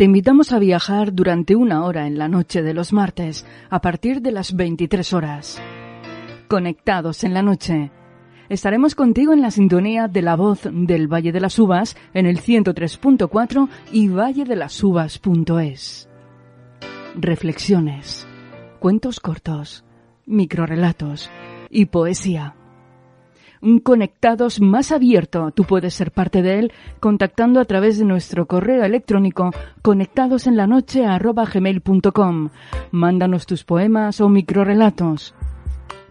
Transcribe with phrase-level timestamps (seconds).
[0.00, 4.22] Te invitamos a viajar durante una hora en la noche de los martes, a partir
[4.22, 5.60] de las 23 horas.
[6.48, 7.90] Conectados en la noche.
[8.48, 12.40] Estaremos contigo en la sintonía de la voz del Valle de las Uvas en el
[12.40, 16.08] 103.4 y valledelasuvas.es.
[17.16, 18.26] Reflexiones,
[18.78, 19.84] cuentos cortos,
[20.24, 21.28] microrelatos
[21.68, 22.54] y poesía
[23.82, 25.50] Conectados más abierto.
[25.50, 29.50] Tú puedes ser parte de él contactando a través de nuestro correo electrónico
[29.82, 32.48] conectadosenlanoche.gmail.com.
[32.90, 35.34] Mándanos tus poemas o microrelatos.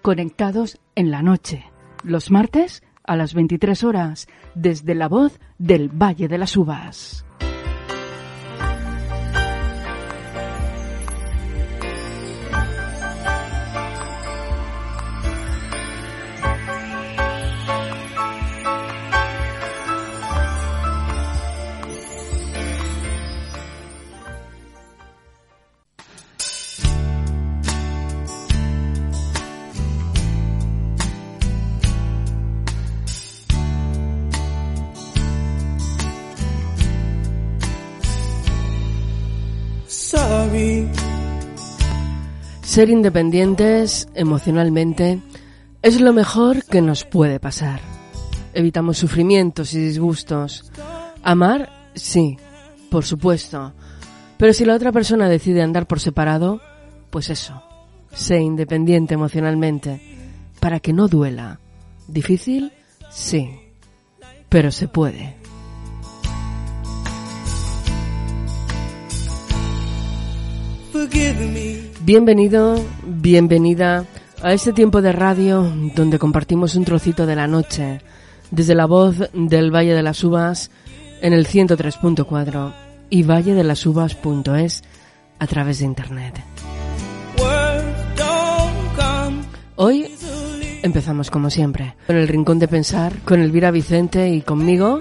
[0.02, 1.66] Conectados en la noche.
[2.04, 7.26] Los martes a las 23 horas, desde la voz del Valle de las Uvas.
[42.80, 45.20] Ser independientes emocionalmente
[45.82, 47.82] es lo mejor que nos puede pasar.
[48.54, 50.72] Evitamos sufrimientos y disgustos.
[51.22, 52.38] Amar, sí,
[52.90, 53.74] por supuesto.
[54.38, 56.62] Pero si la otra persona decide andar por separado,
[57.10, 57.62] pues eso,
[58.14, 60.00] sé independiente emocionalmente,
[60.62, 61.60] para que no duela.
[62.08, 62.72] ¿Difícil?
[63.10, 63.60] Sí,
[64.48, 65.36] pero se puede.
[72.10, 74.04] Bienvenido, bienvenida
[74.42, 78.02] a este tiempo de radio donde compartimos un trocito de la noche
[78.50, 80.72] desde la voz del Valle de las Uvas
[81.22, 82.74] en el 103.4
[83.12, 84.84] y valledelasuvas.es
[85.38, 86.34] a través de internet.
[89.76, 90.08] Hoy
[90.82, 95.00] empezamos como siempre, con el Rincón de Pensar, con Elvira Vicente y conmigo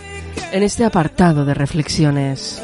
[0.52, 2.60] en este apartado de reflexiones.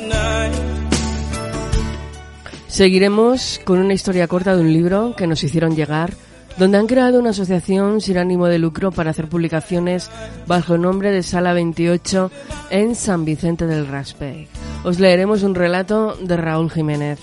[2.75, 6.13] Seguiremos con una historia corta de un libro que nos hicieron llegar,
[6.59, 10.11] donde han creado una asociación sin ánimo de lucro para hacer publicaciones
[10.49, 12.33] bajo el nombre de Sala 28
[12.71, 14.49] en San Vicente del Raspey.
[14.83, 17.21] Os leeremos un relato de Raúl Jiménez.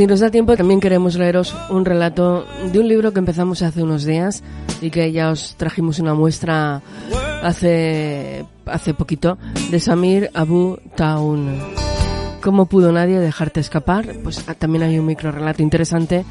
[0.00, 3.82] Si nos da tiempo, también queremos leeros un relato de un libro que empezamos hace
[3.82, 4.42] unos días
[4.80, 6.80] y que ya os trajimos una muestra
[7.42, 9.36] hace, hace poquito
[9.70, 11.60] de Samir Abu Taun.
[12.40, 14.06] ¿Cómo pudo nadie dejarte escapar?
[14.22, 16.24] Pues ah, también hay un micro relato interesante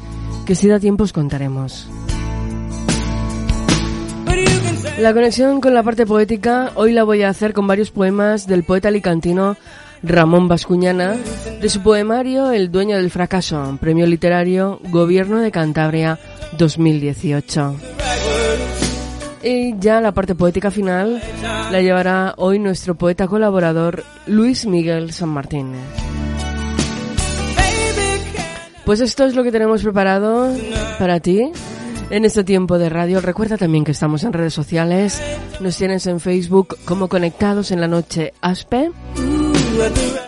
[0.44, 1.88] que si da tiempo os contaremos.
[4.98, 8.64] La conexión con la parte poética hoy la voy a hacer con varios poemas del
[8.64, 9.56] poeta alicantino
[10.02, 11.16] Ramón Bascuñana,
[11.60, 16.18] de su poemario El dueño del fracaso, premio literario Gobierno de Cantabria
[16.56, 17.76] 2018.
[19.42, 21.20] Y ya la parte poética final
[21.70, 25.72] la llevará hoy nuestro poeta colaborador Luis Miguel San Martín.
[28.84, 30.52] Pues esto es lo que tenemos preparado
[30.98, 31.52] para ti
[32.10, 33.20] en este tiempo de radio.
[33.20, 35.22] Recuerda también que estamos en redes sociales.
[35.60, 38.90] Nos tienes en Facebook como Conectados en la Noche Aspe.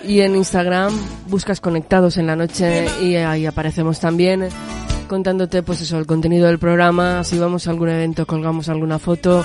[0.04, 0.92] Y en Instagram
[1.28, 4.48] buscas Conectados en la Noche y ahí aparecemos también
[5.08, 9.44] contándote pues eso, el contenido del programa, si vamos a algún evento colgamos alguna foto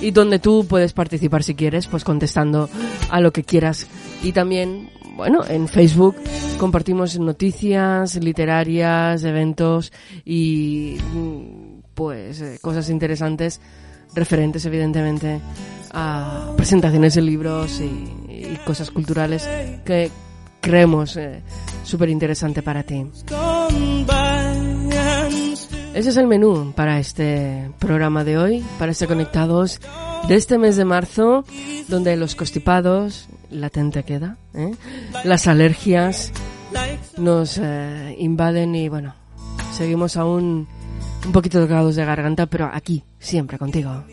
[0.00, 2.68] y donde tú puedes participar si quieres, pues contestando
[3.10, 3.88] a lo que quieras.
[4.22, 6.14] Y también, bueno, en Facebook
[6.58, 9.92] compartimos noticias literarias, eventos
[10.24, 10.98] y
[11.94, 13.60] pues eh, cosas interesantes
[14.14, 15.40] referentes evidentemente
[15.92, 18.27] a presentaciones de libros y,
[18.64, 19.48] cosas culturales
[19.84, 20.10] que
[20.60, 21.42] creemos eh,
[21.84, 23.06] súper interesante para ti.
[25.94, 29.80] Ese es el menú para este programa de hoy, para este Conectados
[30.28, 31.44] de este mes de marzo,
[31.88, 34.72] donde los constipados, latente queda, ¿eh?
[35.24, 36.32] las alergias
[37.16, 39.14] nos eh, invaden y bueno,
[39.72, 40.68] seguimos aún
[41.24, 44.04] un poquito tocados de garganta, pero aquí, siempre contigo.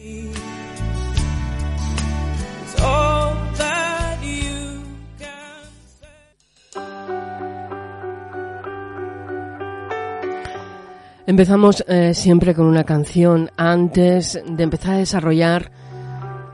[11.27, 15.71] Empezamos eh, siempre con una canción antes de empezar a desarrollar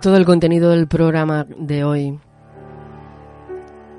[0.02, 2.20] todo el contenido del programa de hoy.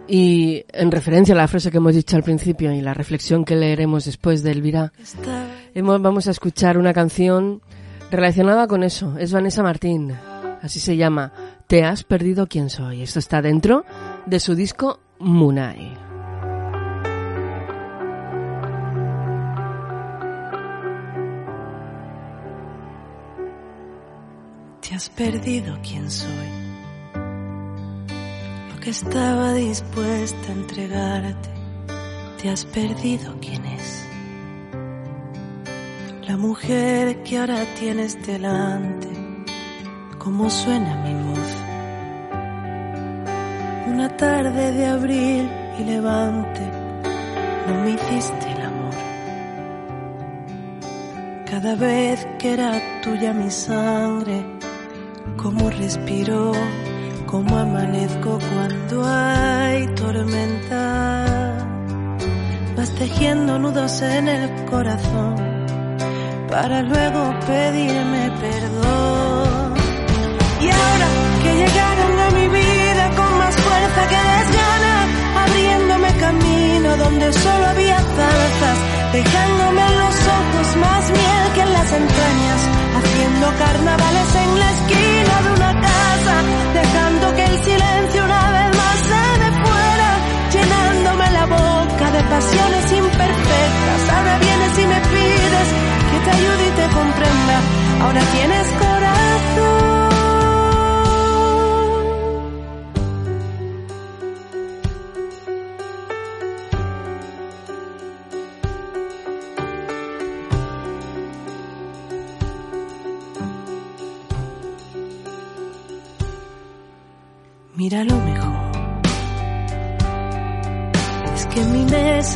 [0.09, 3.55] Y en referencia a la frase que hemos dicho al principio y la reflexión que
[3.55, 4.93] leeremos después de Elvira,
[5.75, 7.61] vamos a escuchar una canción
[8.11, 9.17] relacionada con eso.
[9.19, 10.15] Es Vanessa Martín.
[10.63, 11.33] Así se llama.
[11.67, 13.03] Te has perdido quién soy.
[13.03, 13.85] Esto está dentro
[14.27, 16.02] de su disco Munai.
[24.83, 26.49] Te has perdido quién soy.
[27.15, 31.49] Lo que estaba dispuesta a entregarte.
[32.43, 34.05] Te has perdido quién es.
[36.27, 39.09] La mujer que ahora tienes delante.
[40.19, 41.57] Cómo suena mi voz.
[43.87, 45.49] Una tarde de abril
[45.79, 46.61] y levante.
[47.69, 48.95] No me hiciste el amor.
[51.49, 54.62] Cada vez que era tuya mi sangre
[55.43, 56.53] cómo respiro,
[57.27, 61.57] cómo amanezco cuando hay tormenta.
[62.77, 65.35] Vas tejiendo nudos en el corazón
[66.49, 69.75] para luego pedirme perdón.
[70.61, 71.09] Y ahora
[71.43, 74.95] que llegaron a mi vida con más fuerza que desgana,
[75.45, 78.79] abriéndome camino donde solo había zarzas,
[79.13, 82.61] dejándome los ojos más miel que en las entrañas
[82.99, 86.35] haciendo carnavales en la esquina de una casa,
[86.75, 90.09] dejando que el silencio una vez más se me fuera,
[90.55, 94.01] llenándome la boca de pasiones imperfectas.
[94.15, 95.69] Ahora vienes y me pides
[96.11, 97.57] que te ayude y te comprenda.
[98.03, 99.32] Ahora tienes corazón.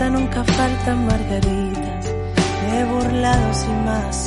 [0.05, 2.15] Nunca faltan margaritas,
[2.71, 4.25] he burlado sin más.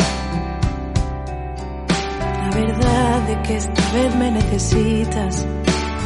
[2.41, 5.45] La verdad de que esta vez me necesitas,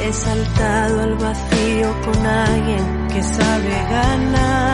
[0.02, 4.74] he saltado al vacío con alguien que sabe ganarme.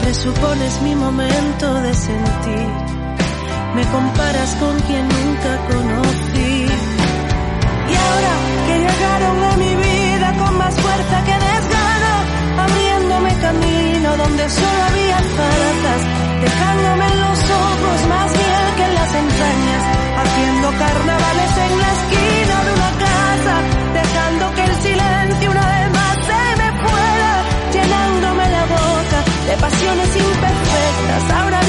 [0.00, 2.68] Presupones mi momento de sentir,
[3.74, 6.53] me comparas con quien nunca conocí
[14.16, 16.00] donde solo había zarzas,
[16.40, 19.82] dejándome en los ojos más miel que en las entrañas,
[20.22, 23.54] haciendo carnavales en la esquina de una casa,
[24.00, 27.32] dejando que el silencio una vez más se me fuera,
[27.74, 29.18] llenándome la boca
[29.48, 31.22] de pasiones imperfectas.
[31.38, 31.63] Ahora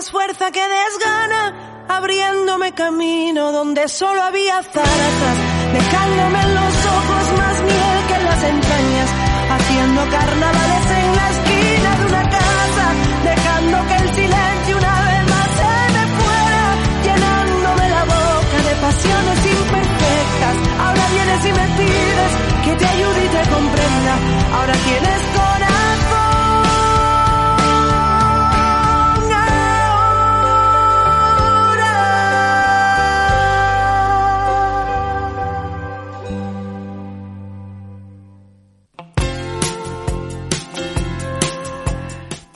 [0.00, 5.36] más fuerza que desgana, abriéndome camino donde solo había zarzas,
[5.74, 9.10] dejándome en los ojos más miel que en las entrañas,
[9.54, 12.86] haciendo carnavales en la esquina de una casa,
[13.30, 16.64] dejando que el silencio una vez más se me fuera,
[17.04, 20.56] llenándome la boca de pasiones imperfectas.
[20.80, 22.32] Ahora vienes y me pides
[22.64, 24.12] que te ayude y te comprenda.
[24.56, 25.39] Ahora tienes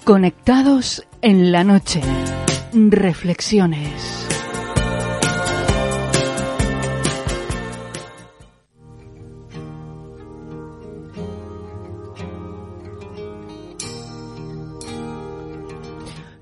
[0.04, 2.02] Conectados en la noche.
[2.74, 4.26] Reflexiones.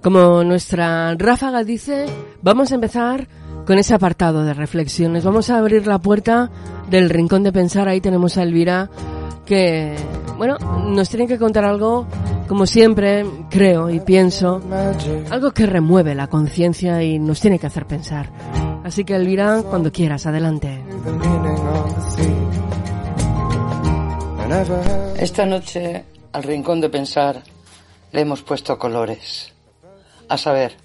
[0.03, 2.07] Como nuestra ráfaga dice,
[2.43, 3.29] vamos a empezar
[3.65, 5.23] con ese apartado de reflexiones.
[5.23, 6.51] Vamos a abrir la puerta
[6.91, 7.87] del rincón de pensar.
[7.87, 8.91] Ahí tenemos a Elvira
[9.45, 9.97] que,
[10.37, 12.07] bueno, nos tiene que contar algo
[12.49, 14.61] como siempre, creo y pienso,
[15.31, 18.31] algo que remueve la conciencia y nos tiene que hacer pensar.
[18.85, 20.83] Así que Elvira, cuando quieras, adelante.
[25.19, 27.43] Esta noche, al rincón de pensar,
[28.11, 29.53] le hemos puesto colores.
[30.29, 30.77] A saber,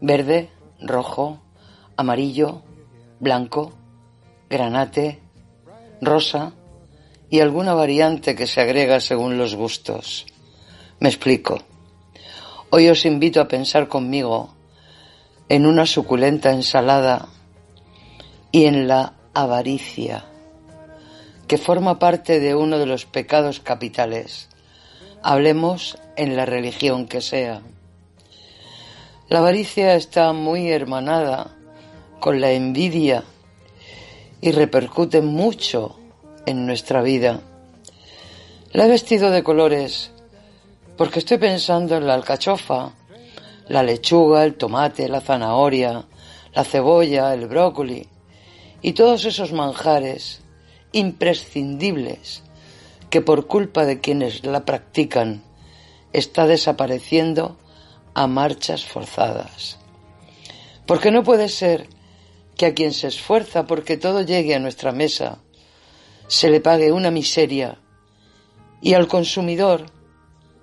[0.00, 1.40] verde, rojo,
[1.96, 2.62] amarillo,
[3.18, 3.72] blanco,
[4.50, 5.20] granate,
[6.02, 6.52] rosa
[7.30, 10.26] y alguna variante que se agrega según los gustos.
[11.00, 11.58] Me explico.
[12.70, 14.54] Hoy os invito a pensar conmigo
[15.48, 17.28] en una suculenta ensalada
[18.50, 20.24] y en la avaricia,
[21.46, 24.48] que forma parte de uno de los pecados capitales.
[25.22, 27.62] Hablemos en la religión que sea.
[29.28, 31.56] La avaricia está muy hermanada
[32.20, 33.24] con la envidia
[34.40, 35.98] y repercute mucho
[36.46, 37.40] en nuestra vida.
[38.72, 40.10] La he vestido de colores
[40.96, 42.92] porque estoy pensando en la alcachofa,
[43.68, 46.06] la lechuga, el tomate, la zanahoria,
[46.54, 48.06] la cebolla, el brócoli
[48.80, 50.40] y todos esos manjares
[50.92, 52.42] imprescindibles
[53.10, 55.42] que por culpa de quienes la practican
[56.12, 57.56] está desapareciendo
[58.14, 59.78] a marchas forzadas.
[60.86, 61.88] Porque no puede ser
[62.56, 65.40] que a quien se esfuerza porque todo llegue a nuestra mesa
[66.28, 67.78] se le pague una miseria
[68.80, 69.86] y al consumidor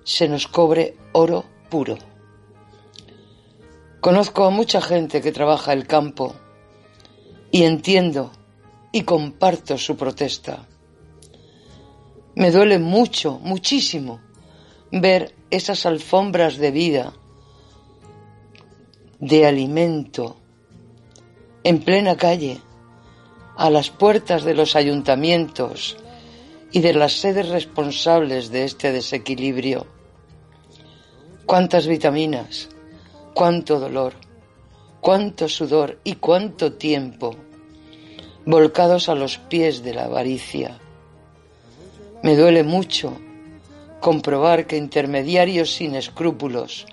[0.03, 1.97] se nos cobre oro puro.
[3.99, 6.35] Conozco a mucha gente que trabaja el campo
[7.51, 8.31] y entiendo
[8.91, 10.67] y comparto su protesta.
[12.35, 14.19] Me duele mucho, muchísimo,
[14.91, 17.13] ver esas alfombras de vida,
[19.19, 20.35] de alimento,
[21.63, 22.59] en plena calle,
[23.55, 25.97] a las puertas de los ayuntamientos
[26.71, 29.85] y de las sedes responsables de este desequilibrio.
[31.45, 32.69] Cuántas vitaminas,
[33.33, 34.13] cuánto dolor,
[35.01, 37.35] cuánto sudor y cuánto tiempo
[38.45, 40.79] volcados a los pies de la avaricia.
[42.23, 43.17] Me duele mucho
[43.99, 46.85] comprobar que intermediarios sin escrúpulos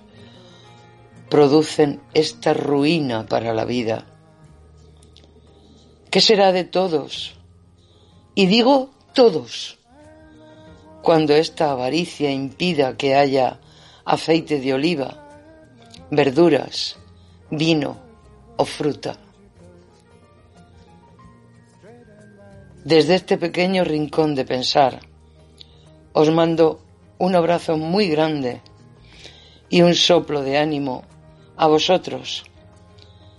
[1.29, 4.07] producen esta ruina para la vida.
[6.11, 7.37] ¿Qué será de todos?
[8.35, 9.79] Y digo todos,
[11.03, 13.61] cuando esta avaricia impida que haya
[14.05, 15.29] aceite de oliva,
[16.11, 16.97] verduras,
[17.51, 17.97] vino
[18.57, 19.17] o fruta.
[22.85, 24.99] Desde este pequeño rincón de pensar,
[26.13, 26.81] os mando
[27.19, 28.63] un abrazo muy grande
[29.69, 31.05] y un soplo de ánimo
[31.57, 32.43] a vosotros,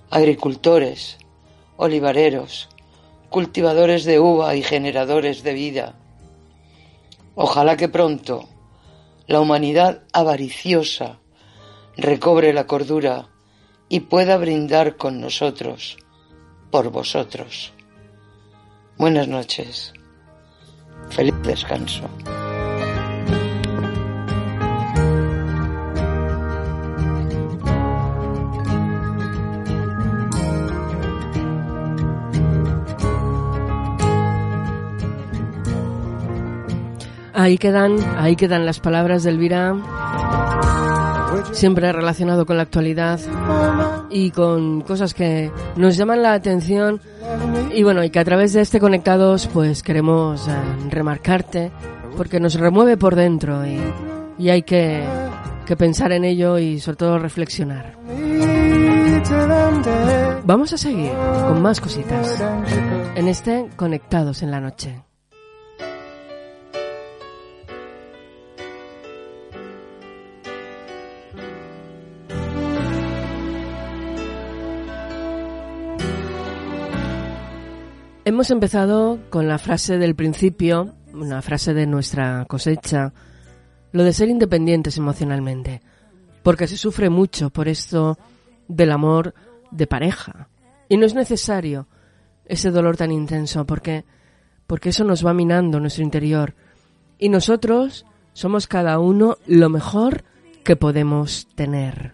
[0.09, 1.17] agricultores,
[1.81, 2.69] olivareros,
[3.31, 5.95] cultivadores de uva y generadores de vida.
[7.33, 8.47] Ojalá que pronto
[9.25, 11.17] la humanidad avariciosa
[11.97, 13.29] recobre la cordura
[13.89, 15.97] y pueda brindar con nosotros,
[16.69, 17.73] por vosotros.
[18.99, 19.91] Buenas noches.
[21.09, 22.07] Feliz descanso.
[37.41, 39.75] Ahí quedan, ahí quedan las palabras de Elvira,
[41.53, 43.19] siempre relacionado con la actualidad
[44.11, 47.01] y con cosas que nos llaman la atención
[47.73, 50.51] y bueno, y que a través de este Conectados pues queremos eh,
[50.91, 51.71] remarcarte
[52.15, 53.79] porque nos remueve por dentro y,
[54.37, 55.03] y hay que,
[55.65, 57.95] que pensar en ello y sobre todo reflexionar.
[60.43, 61.11] Vamos a seguir
[61.47, 62.39] con más cositas
[63.15, 65.01] en este Conectados en la Noche.
[78.23, 83.13] Hemos empezado con la frase del principio, una frase de nuestra cosecha,
[83.91, 85.81] lo de ser independientes emocionalmente,
[86.43, 88.19] porque se sufre mucho por esto
[88.67, 89.33] del amor
[89.71, 90.49] de pareja.
[90.87, 91.87] Y no es necesario
[92.45, 94.05] ese dolor tan intenso, porque,
[94.67, 96.53] porque eso nos va minando nuestro interior.
[97.17, 100.25] Y nosotros somos cada uno lo mejor
[100.63, 102.13] que podemos tener.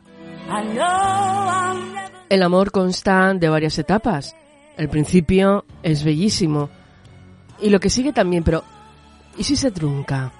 [2.29, 4.37] El amor consta de varias etapas
[4.77, 6.69] el principio es bellísimo.
[7.59, 8.63] Y lo que sigue también, pero
[9.37, 10.31] ¿y si se trunca?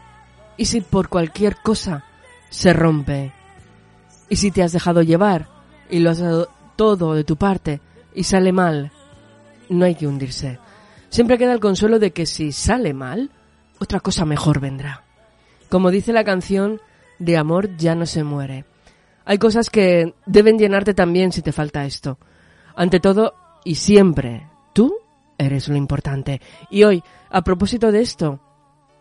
[0.55, 2.05] ¿Y si por cualquier cosa
[2.49, 3.33] se rompe?
[4.29, 5.49] ¿Y si te has dejado llevar
[5.89, 7.81] y lo has dado todo de tu parte
[8.13, 8.91] y sale mal?
[9.69, 10.59] No hay que hundirse.
[11.09, 13.31] Siempre queda el consuelo de que si sale mal,
[13.79, 15.03] otra cosa mejor vendrá.
[15.69, 16.79] Como dice la canción,
[17.19, 18.65] de amor ya no se muere.
[19.25, 22.17] Hay cosas que deben llenarte también si te falta esto.
[22.75, 23.33] Ante todo,
[23.67, 24.95] y siempre tú
[25.37, 26.39] eres lo importante.
[26.69, 28.39] Y hoy, a propósito de esto,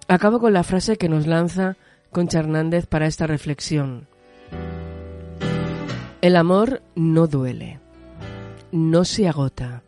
[0.08, 1.76] acabo con la frase que nos lanza
[2.10, 4.08] Concha Hernández para esta reflexión.
[6.20, 7.78] El amor no duele,
[8.72, 9.84] no se agota,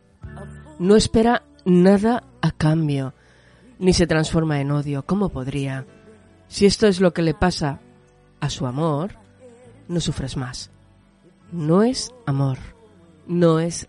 [0.79, 3.13] no espera nada a cambio,
[3.79, 5.03] ni se transforma en odio.
[5.05, 5.85] ¿Cómo podría?
[6.47, 7.81] Si esto es lo que le pasa
[8.39, 9.11] a su amor,
[9.89, 10.71] no sufres más.
[11.51, 12.59] No es amor,
[13.27, 13.88] no es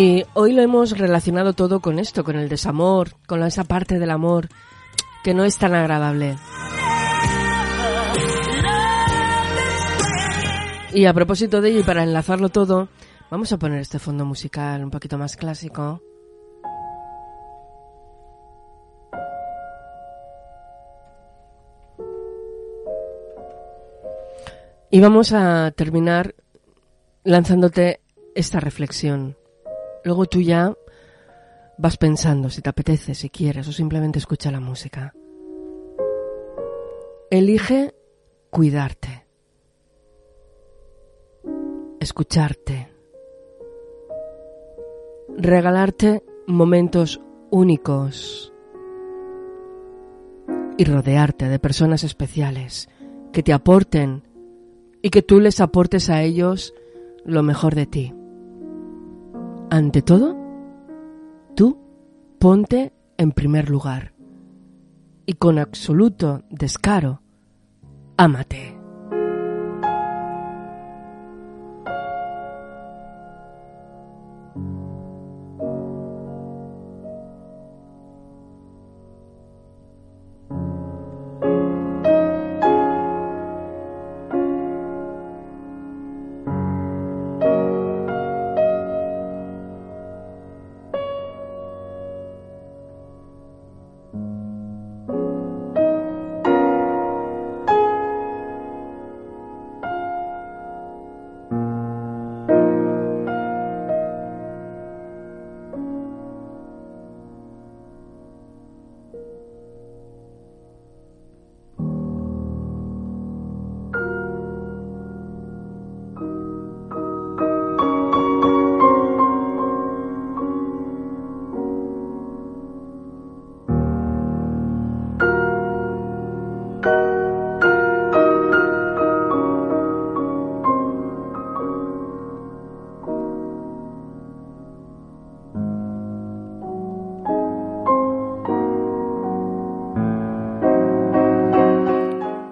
[0.00, 4.12] Y hoy lo hemos relacionado todo con esto, con el desamor, con esa parte del
[4.12, 4.48] amor
[5.24, 6.36] que no es tan agradable.
[10.94, 12.88] Y a propósito de ello y para enlazarlo todo,
[13.28, 16.00] vamos a poner este fondo musical un poquito más clásico.
[24.92, 26.36] Y vamos a terminar
[27.24, 28.00] lanzándote
[28.36, 29.37] esta reflexión.
[30.04, 30.74] Luego tú ya
[31.78, 35.14] vas pensando si te apetece, si quieres o simplemente escucha la música.
[37.30, 37.94] Elige
[38.50, 39.26] cuidarte,
[42.00, 42.88] escucharte,
[45.36, 48.52] regalarte momentos únicos
[50.78, 52.88] y rodearte de personas especiales
[53.32, 54.22] que te aporten
[55.02, 56.72] y que tú les aportes a ellos
[57.24, 58.17] lo mejor de ti.
[59.70, 60.34] Ante todo,
[61.54, 61.78] tú
[62.38, 64.14] ponte en primer lugar
[65.26, 67.20] y con absoluto descaro,
[68.16, 68.77] ámate.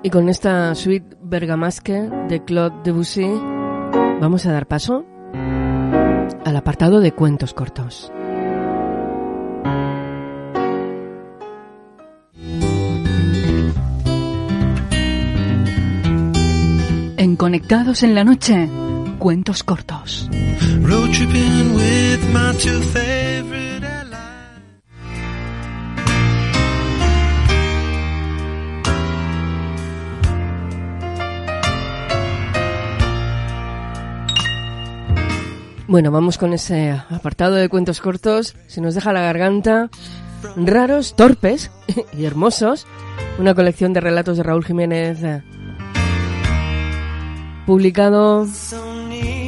[0.07, 3.27] Y con esta suite bergamasque de Claude Debussy
[4.21, 5.05] vamos a dar paso
[6.45, 8.13] al apartado de cuentos cortos.
[17.17, 18.71] En Conectados en la Noche,
[19.19, 20.31] cuentos cortos.
[35.89, 38.57] Bueno, vamos con ese apartado de cuentos cortos.
[38.67, 39.89] Se nos deja la garganta.
[40.57, 41.71] Raros, torpes
[42.13, 42.87] y hermosos.
[43.39, 45.23] Una colección de relatos de Raúl Jiménez.
[45.23, 45.43] eh,
[47.67, 48.47] Publicado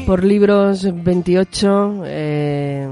[0.06, 2.02] por Libros 28.
[2.06, 2.88] eh,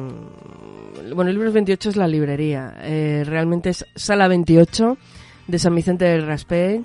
[1.15, 2.75] bueno, Libros 28 es la librería.
[2.83, 4.99] eh, realmente es Sala 28
[5.47, 6.85] de San Vicente del Raspech.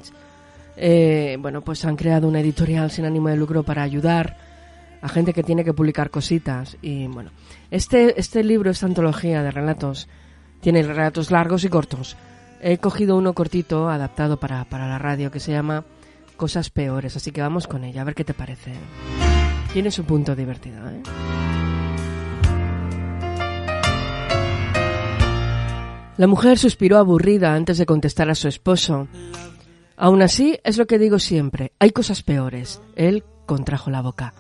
[0.77, 4.37] Eh, bueno, pues han creado una editorial sin ánimo de lucro para ayudar
[5.01, 6.77] a gente que tiene que publicar cositas.
[6.81, 7.31] Y bueno,
[7.69, 10.07] este, este libro, esta antología de relatos,
[10.61, 12.17] tiene relatos largos y cortos.
[12.61, 15.83] He cogido uno cortito, adaptado para, para la radio, que se llama
[16.37, 18.73] Cosas Peores, así que vamos con ella, a ver qué te parece.
[19.73, 21.01] Tiene su punto divertido, ¿eh?
[26.17, 29.07] La mujer suspiró aburrida antes de contestar a su esposo.
[29.97, 32.79] Aún así, es lo que digo siempre, hay cosas peores.
[32.95, 34.33] Él contrajo la boca.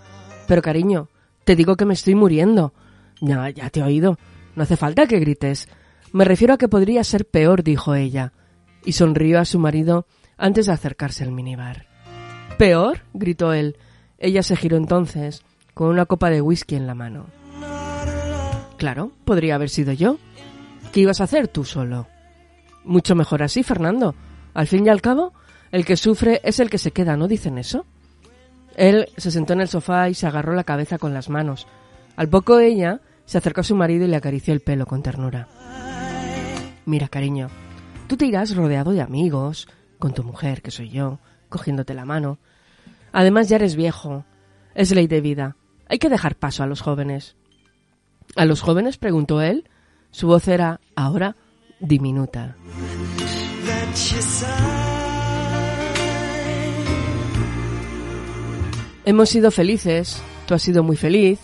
[0.47, 1.09] Pero cariño,
[1.43, 2.73] te digo que me estoy muriendo.
[3.19, 4.17] Ya, ya te he oído.
[4.55, 5.67] No hace falta que grites.
[6.11, 8.33] Me refiero a que podría ser peor, dijo ella,
[8.83, 10.05] y sonrió a su marido
[10.37, 11.87] antes de acercarse al minibar.
[12.57, 13.01] ¿Peor?
[13.13, 13.77] gritó él.
[14.17, 17.27] Ella se giró entonces, con una copa de whisky en la mano.
[18.77, 20.17] Claro, podría haber sido yo.
[20.91, 22.07] ¿Qué ibas a hacer tú solo?
[22.83, 24.15] Mucho mejor así, Fernando.
[24.53, 25.33] Al fin y al cabo,
[25.71, 27.85] el que sufre es el que se queda, ¿no dicen eso?
[28.75, 31.67] Él se sentó en el sofá y se agarró la cabeza con las manos.
[32.15, 35.47] Al poco ella se acercó a su marido y le acarició el pelo con ternura.
[36.85, 37.49] Mira, cariño,
[38.07, 39.67] tú te irás rodeado de amigos,
[39.99, 42.39] con tu mujer, que soy yo, cogiéndote la mano.
[43.11, 44.25] Además ya eres viejo.
[44.73, 45.55] Es ley de vida.
[45.87, 47.35] Hay que dejar paso a los jóvenes.
[48.35, 48.97] ¿A los jóvenes?
[48.97, 49.69] preguntó él.
[50.11, 51.35] Su voz era, ahora,
[51.79, 52.55] diminuta.
[59.05, 60.21] Hemos sido felices.
[60.45, 61.39] Tú has sido muy feliz.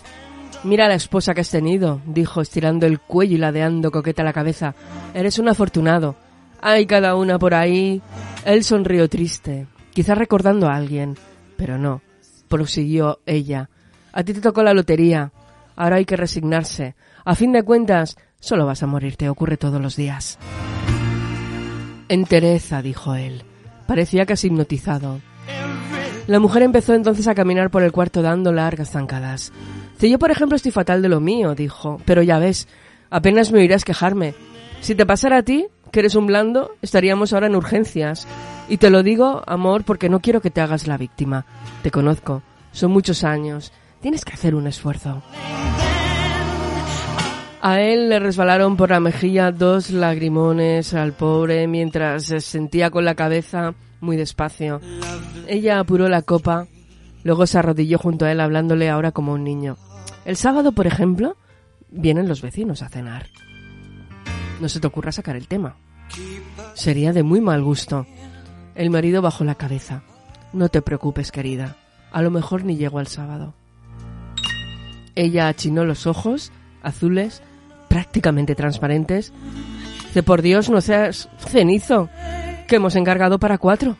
[0.64, 4.74] Mira la esposa que has tenido, dijo, estirando el cuello y ladeando coqueta la cabeza.
[5.14, 6.16] Eres un afortunado.
[6.60, 8.02] Hay cada una por ahí.
[8.44, 11.16] Él sonrió triste, quizás recordando a alguien,
[11.56, 12.02] pero no,
[12.48, 13.70] prosiguió ella.
[14.12, 15.32] A ti te tocó la lotería.
[15.76, 16.96] Ahora hay que resignarse.
[17.24, 20.38] A fin de cuentas, solo vas a morir, te ocurre todos los días.
[22.08, 23.44] Entereza, dijo él.
[23.86, 25.20] Parecía casi hipnotizado.
[26.28, 29.50] La mujer empezó entonces a caminar por el cuarto dando largas zancadas.
[29.96, 32.68] Si yo, por ejemplo, estoy fatal de lo mío, dijo, pero ya ves,
[33.08, 34.34] apenas me oirás quejarme.
[34.82, 38.28] Si te pasara a ti, que eres un blando, estaríamos ahora en urgencias.
[38.68, 41.46] Y te lo digo, amor, porque no quiero que te hagas la víctima.
[41.82, 43.72] Te conozco, son muchos años.
[44.02, 45.22] Tienes que hacer un esfuerzo.
[47.62, 53.06] A él le resbalaron por la mejilla dos lagrimones al pobre mientras se sentía con
[53.06, 54.80] la cabeza muy despacio.
[55.46, 56.66] Ella apuró la copa,
[57.24, 59.76] luego se arrodilló junto a él hablándole ahora como un niño.
[60.24, 61.36] El sábado, por ejemplo,
[61.90, 63.26] vienen los vecinos a cenar.
[64.60, 65.76] No se te ocurra sacar el tema.
[66.74, 68.06] Sería de muy mal gusto.
[68.74, 70.02] El marido bajó la cabeza.
[70.52, 71.76] No te preocupes, querida.
[72.10, 73.54] A lo mejor ni llego al sábado.
[75.14, 77.42] Ella achinó los ojos, azules,
[77.88, 79.32] prácticamente transparentes.
[80.14, 82.08] De por Dios, no seas cenizo,
[82.68, 83.96] que hemos encargado para cuatro.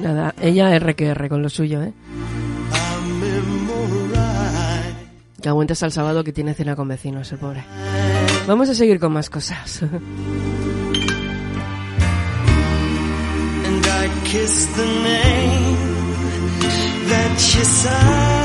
[0.00, 1.92] Nada, ella R que R con lo suyo, ¿eh?
[5.40, 7.64] Que aguante hasta el sábado que tiene cena con vecinos, el pobre.
[8.46, 9.82] Vamos a seguir con más cosas.
[13.64, 15.91] And I
[17.12, 18.42] that you sign.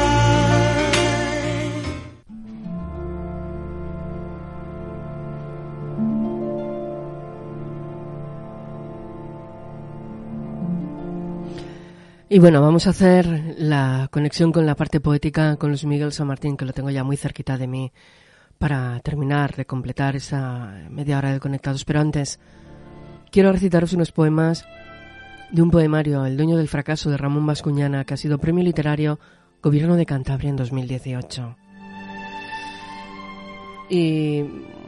[12.30, 16.28] Y bueno, vamos a hacer la conexión con la parte poética con Luis Miguel San
[16.28, 17.94] Martín, que lo tengo ya muy cerquita de mí,
[18.58, 21.86] para terminar de completar esa media hora de conectados.
[21.86, 22.40] Pero antes,
[23.32, 24.66] quiero recitaros unos poemas
[25.52, 29.20] de un poemario, El dueño del fracaso, de Ramón Bascuñana, que ha sido premio literario
[29.62, 31.56] Gobierno de Cantabria en 2018.
[33.90, 34.44] Y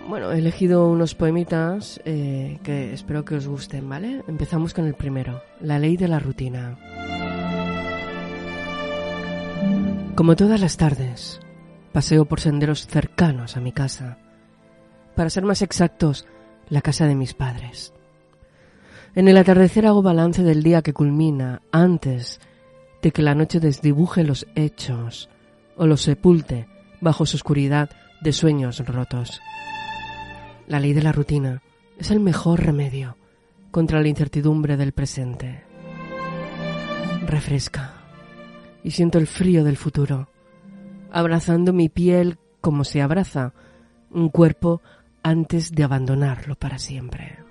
[0.08, 4.24] bueno, he elegido unos poemitas eh, que espero que os gusten, ¿vale?
[4.28, 6.78] Empezamos con el primero, La ley de la rutina.
[10.16, 11.40] Como todas las tardes,
[11.94, 14.18] paseo por senderos cercanos a mi casa.
[15.16, 16.28] Para ser más exactos,
[16.68, 17.94] la casa de mis padres.
[19.16, 22.40] En el atardecer hago balance del día que culmina antes
[23.02, 25.30] de que la noche desdibuje los hechos
[25.78, 26.68] o los sepulte
[27.02, 27.90] bajo su oscuridad
[28.22, 29.42] de sueños rotos.
[30.68, 31.64] La ley de la rutina
[31.98, 33.18] es el mejor remedio
[33.72, 35.64] contra la incertidumbre del presente.
[37.26, 37.94] Refresca
[38.84, 40.30] y siento el frío del futuro,
[41.12, 43.54] abrazando mi piel como se abraza
[44.12, 44.82] un cuerpo
[45.24, 47.49] antes de abandonarlo para siempre.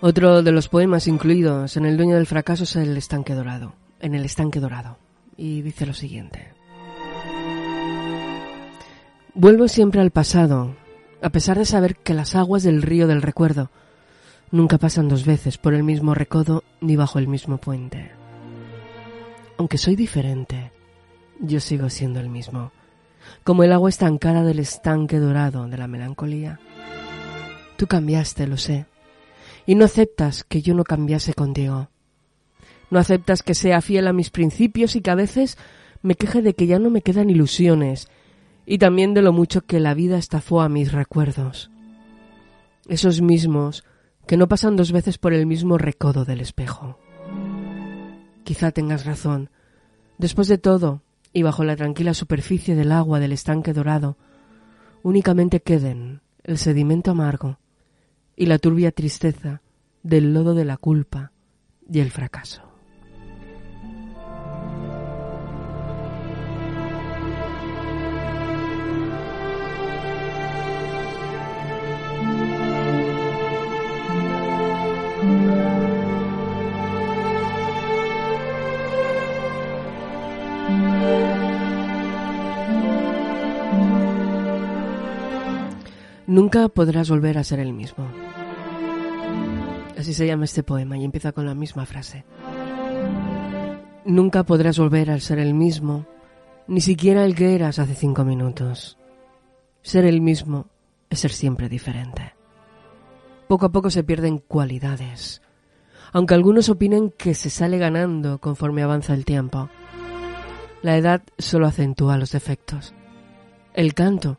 [0.00, 4.14] Otro de los poemas incluidos en El dueño del fracaso es El estanque dorado, en
[4.14, 4.96] El estanque dorado,
[5.36, 6.52] y dice lo siguiente.
[9.34, 10.76] Vuelvo siempre al pasado,
[11.20, 13.70] a pesar de saber que las aguas del río del recuerdo
[14.52, 18.12] nunca pasan dos veces por el mismo recodo ni bajo el mismo puente.
[19.56, 20.70] Aunque soy diferente,
[21.40, 22.70] yo sigo siendo el mismo,
[23.42, 26.60] como el agua estancada del estanque dorado de la melancolía.
[27.76, 28.86] Tú cambiaste, lo sé,
[29.68, 31.90] y no aceptas que yo no cambiase contigo.
[32.90, 35.58] No aceptas que sea fiel a mis principios y que a veces
[36.00, 38.08] me queje de que ya no me quedan ilusiones
[38.64, 41.70] y también de lo mucho que la vida estafó a mis recuerdos.
[42.88, 43.84] Esos mismos
[44.26, 46.98] que no pasan dos veces por el mismo recodo del espejo.
[48.44, 49.50] Quizá tengas razón.
[50.16, 51.02] Después de todo,
[51.34, 54.16] y bajo la tranquila superficie del agua del estanque dorado,
[55.02, 57.58] únicamente queden el sedimento amargo
[58.38, 59.62] y la turbia tristeza
[60.04, 61.32] del lodo de la culpa
[61.90, 62.62] y el fracaso.
[86.38, 88.06] Nunca podrás volver a ser el mismo.
[89.98, 92.24] Así se llama este poema y empieza con la misma frase.
[94.04, 96.06] Nunca podrás volver a ser el mismo,
[96.68, 98.98] ni siquiera el que eras hace cinco minutos.
[99.82, 100.66] Ser el mismo
[101.10, 102.34] es ser siempre diferente.
[103.48, 105.42] Poco a poco se pierden cualidades,
[106.12, 109.70] aunque algunos opinen que se sale ganando conforme avanza el tiempo.
[110.82, 112.94] La edad solo acentúa los defectos.
[113.74, 114.38] El canto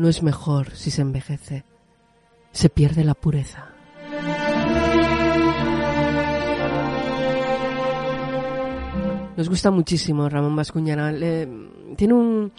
[0.00, 1.62] no es mejor si se envejece.
[2.52, 3.68] Se pierde la pureza.
[9.36, 11.12] Nos gusta muchísimo Ramón Bascuñana.
[11.96, 12.50] tiene un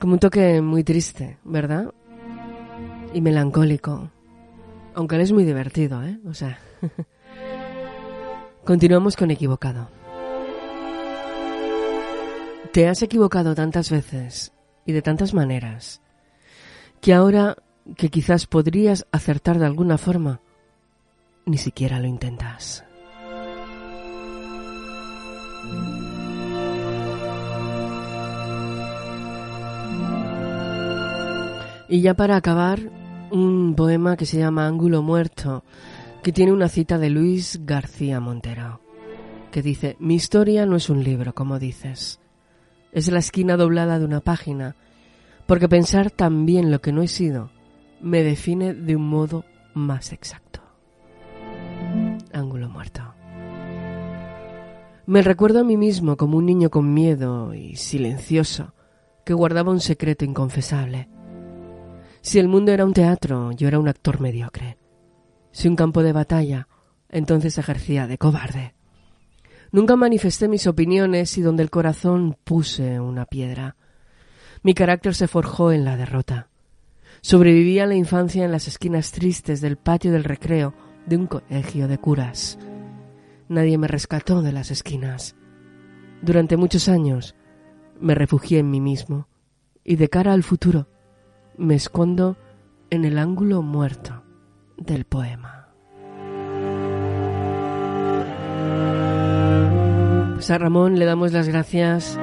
[0.00, 1.94] como un toque muy triste, ¿verdad?
[3.12, 4.10] Y melancólico.
[4.94, 6.18] Aunque él es muy divertido, ¿eh?
[6.26, 6.58] O sea.
[8.64, 9.88] Continuamos con equivocado.
[12.72, 14.52] Te has equivocado tantas veces
[14.84, 16.03] y de tantas maneras
[17.04, 17.58] que ahora
[17.98, 20.40] que quizás podrías acertar de alguna forma,
[21.44, 22.82] ni siquiera lo intentas.
[31.90, 32.80] Y ya para acabar,
[33.30, 35.62] un poema que se llama Ángulo Muerto,
[36.22, 38.80] que tiene una cita de Luis García Montero,
[39.52, 42.18] que dice, mi historia no es un libro, como dices,
[42.92, 44.74] es la esquina doblada de una página
[45.46, 47.50] porque pensar también lo que no he sido
[48.00, 50.60] me define de un modo más exacto.
[52.32, 53.14] Ángulo muerto.
[55.06, 58.72] Me recuerdo a mí mismo como un niño con miedo y silencioso
[59.24, 61.08] que guardaba un secreto inconfesable.
[62.22, 64.78] Si el mundo era un teatro, yo era un actor mediocre.
[65.50, 66.68] Si un campo de batalla,
[67.10, 68.74] entonces ejercía de cobarde.
[69.72, 73.76] Nunca manifesté mis opiniones y donde el corazón puse una piedra.
[74.64, 76.48] Mi carácter se forjó en la derrota.
[77.20, 80.72] Sobreviví a la infancia en las esquinas tristes del patio del recreo
[81.04, 82.58] de un colegio de curas.
[83.50, 85.36] Nadie me rescató de las esquinas.
[86.22, 87.34] Durante muchos años
[88.00, 89.28] me refugié en mí mismo
[89.84, 90.88] y de cara al futuro
[91.58, 92.38] me escondo
[92.88, 94.24] en el ángulo muerto
[94.78, 95.68] del poema.
[100.32, 102.18] Pues a Ramón le damos las gracias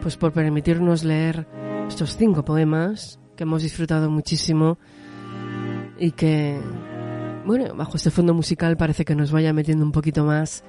[0.00, 1.46] pues por permitirnos leer
[1.92, 4.78] estos cinco poemas que hemos disfrutado muchísimo
[5.98, 6.58] y que,
[7.44, 10.64] bueno, bajo este fondo musical parece que nos vaya metiendo un poquito más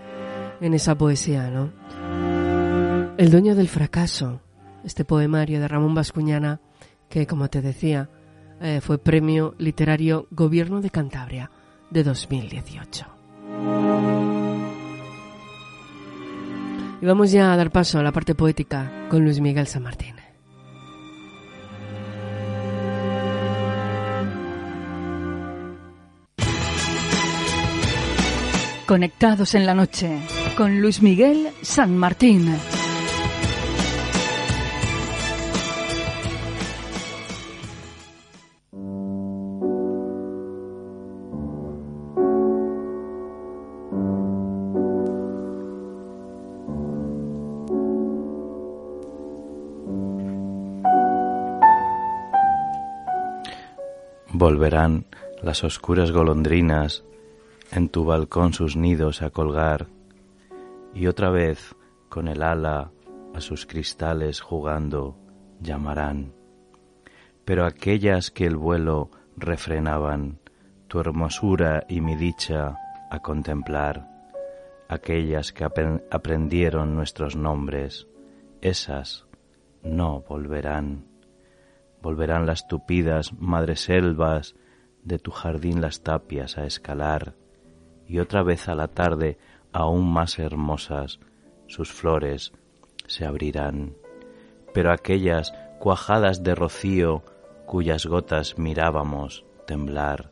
[0.60, 1.72] en esa poesía, ¿no?
[3.18, 4.42] El dueño del fracaso,
[4.84, 6.60] este poemario de Ramón Bascuñana,
[7.08, 8.10] que como te decía,
[8.60, 11.52] eh, fue premio literario Gobierno de Cantabria
[11.90, 13.06] de 2018.
[17.02, 20.23] Y vamos ya a dar paso a la parte poética con Luis Miguel San Martín.
[28.94, 30.20] Conectados en la noche
[30.56, 32.56] con Luis Miguel San Martín.
[54.30, 55.08] Volverán
[55.42, 57.04] las oscuras golondrinas
[57.76, 59.88] en tu balcón sus nidos a colgar,
[60.94, 61.76] y otra vez
[62.08, 62.92] con el ala
[63.34, 65.18] a sus cristales jugando
[65.60, 66.34] llamarán.
[67.46, 70.40] Pero aquellas que el vuelo refrenaban,
[70.88, 72.78] tu hermosura y mi dicha
[73.10, 74.08] a contemplar,
[74.88, 78.08] aquellas que aprendieron nuestros nombres,
[78.62, 79.26] esas
[79.82, 81.06] no volverán.
[82.04, 84.56] Volverán las tupidas madreselvas
[85.04, 87.34] de tu jardín las tapias a escalar,
[88.14, 89.40] y otra vez a la tarde
[89.72, 91.20] aún más hermosas
[91.66, 92.54] sus flores
[93.08, 93.96] se abrirán,
[94.72, 97.24] pero aquellas cuajadas de rocío
[97.66, 100.30] cuyas gotas mirábamos temblar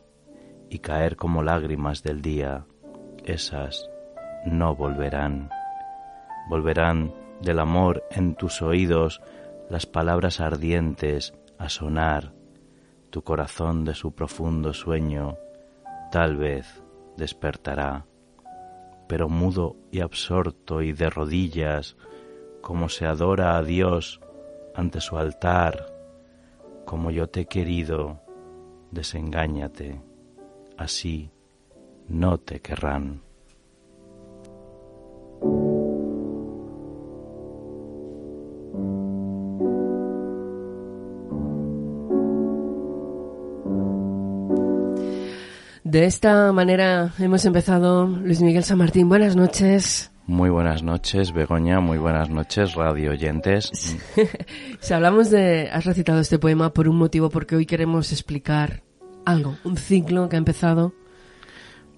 [0.70, 2.68] y caer como lágrimas del día,
[3.26, 3.90] esas
[4.46, 5.50] no volverán.
[6.50, 9.24] Volverán del amor en tus oídos
[9.72, 12.32] las palabras ardientes a sonar,
[13.10, 15.40] tu corazón de su profundo sueño
[16.12, 16.81] tal vez
[17.22, 18.08] despertará,
[19.08, 21.96] pero mudo y absorto y de rodillas,
[22.62, 24.20] como se adora a Dios
[24.74, 25.94] ante su altar,
[26.84, 28.22] como yo te he querido,
[28.90, 30.02] desengáñate,
[30.78, 31.30] así
[32.08, 33.22] no te querrán.
[45.92, 48.08] De esta manera hemos empezado.
[48.08, 50.10] Luis Miguel San Martín, buenas noches.
[50.26, 53.98] Muy buenas noches, Begoña, muy buenas noches, radio oyentes.
[54.80, 55.70] Si hablamos de...
[55.70, 58.84] Has recitado este poema por un motivo, porque hoy queremos explicar
[59.26, 60.94] algo, un ciclo que ha empezado.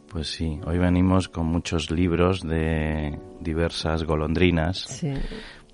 [0.10, 4.79] Pues sí, hoy venimos con muchos libros de diversas golondrinas.
[4.79, 5.13] Sí.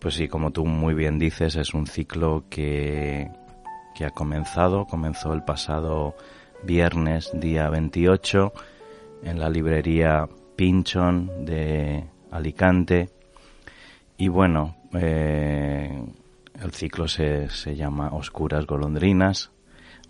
[0.02, 3.32] Pues sí, como tú muy bien dices, es un ciclo que,
[3.96, 6.16] que ha comenzado, comenzó el pasado
[6.64, 8.54] viernes, día 28,
[9.24, 13.10] en la librería Pinchon de Alicante.
[14.18, 16.04] Y bueno, eh,
[16.62, 19.52] el ciclo se, se llama Oscuras Golondrinas,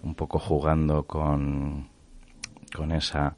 [0.03, 1.89] un poco jugando con,
[2.75, 3.35] con esa,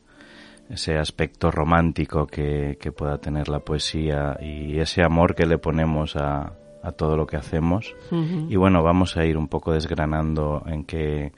[0.70, 6.16] ese aspecto romántico que, que pueda tener la poesía y ese amor que le ponemos
[6.16, 7.96] a, a todo lo que hacemos.
[8.12, 11.32] Y bueno, vamos a ir un poco desgranando en qué,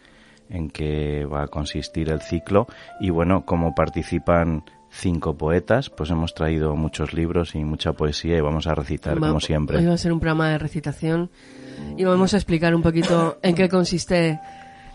[0.54, 2.68] en qué va a consistir el ciclo.
[3.02, 8.42] Y bueno, como participan cinco poetas, pues hemos traído muchos libros y mucha poesía y
[8.42, 9.80] vamos a recitar Va- como siempre.
[9.80, 11.30] Hoy va a ser un programa de recitación
[11.98, 14.39] y vamos a explicar un poquito en qué consiste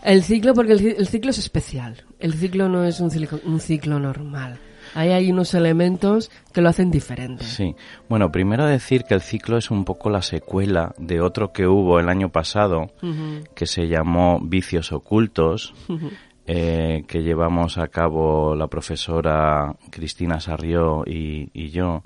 [0.03, 1.97] el ciclo, porque el, el ciclo es especial.
[2.19, 4.57] El ciclo no es un ciclo, un ciclo normal.
[4.95, 7.43] Ahí hay unos elementos que lo hacen diferente.
[7.43, 7.75] Sí.
[8.07, 11.99] Bueno, primero decir que el ciclo es un poco la secuela de otro que hubo
[11.99, 12.91] el año pasado
[13.55, 15.73] que se llamó Vicios Ocultos,
[16.47, 22.03] eh, que llevamos a cabo la profesora Cristina Sarrió y, y yo.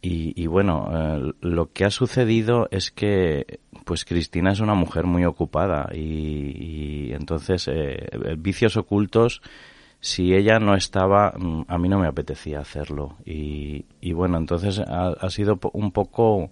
[0.00, 5.06] Y, y bueno, eh, lo que ha sucedido es que pues Cristina es una mujer
[5.06, 8.06] muy ocupada y, y entonces eh,
[8.38, 9.42] Vicios Ocultos,
[10.00, 13.16] si ella no estaba, mm, a mí no me apetecía hacerlo.
[13.24, 16.50] Y, y bueno, entonces ha, ha sido un poco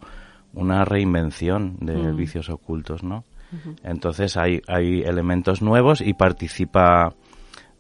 [0.53, 2.17] una reinvención de Mm.
[2.17, 3.25] Vicios Ocultos, ¿no?
[3.85, 7.15] Entonces hay, hay elementos nuevos y participa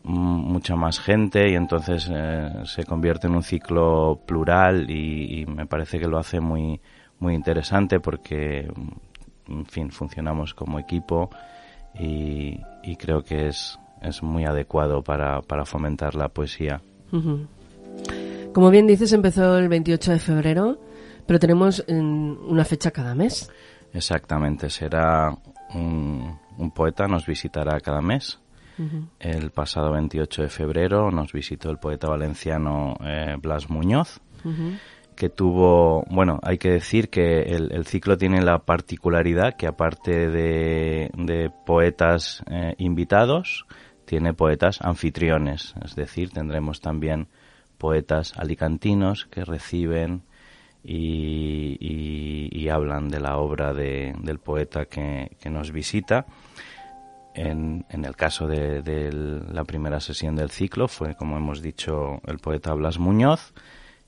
[0.04, 5.46] mm, mucha más gente y entonces eh, se convierte en un ciclo plural y, y
[5.46, 6.80] me parece que lo hace muy,
[7.18, 8.70] muy interesante porque,
[9.48, 11.30] en fin, funcionamos como equipo
[11.98, 16.80] y, y creo que es, es muy adecuado para, para fomentar la poesía.
[18.52, 20.78] Como bien dices, empezó el 28 de febrero,
[21.26, 23.50] pero tenemos mm, una fecha cada mes.
[23.92, 25.36] Exactamente, será
[25.74, 28.38] un, un poeta, nos visitará cada mes.
[29.18, 34.20] El pasado 28 de febrero nos visitó el poeta valenciano eh, Blas Muñoz,
[35.14, 40.28] que tuvo, bueno, hay que decir que el, el ciclo tiene la particularidad que aparte
[40.28, 43.64] de, de poetas eh, invitados,
[44.06, 47.28] tiene poetas anfitriones, es decir, tendremos también
[47.78, 50.22] poetas alicantinos que reciben
[50.82, 56.26] y, y- y hablan de la obra de- del poeta que, que nos visita.
[57.34, 62.20] En, en el caso de, de la primera sesión del ciclo fue, como hemos dicho,
[62.26, 63.52] el poeta Blas Muñoz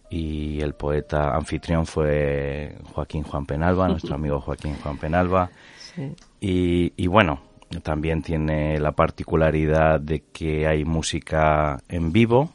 [0.09, 5.51] y el poeta anfitrión fue Joaquín Juan Penalba, nuestro amigo Joaquín Juan Penalba.
[5.95, 6.15] Sí.
[6.41, 7.43] Y, y bueno,
[7.83, 12.50] también tiene la particularidad de que hay música en vivo.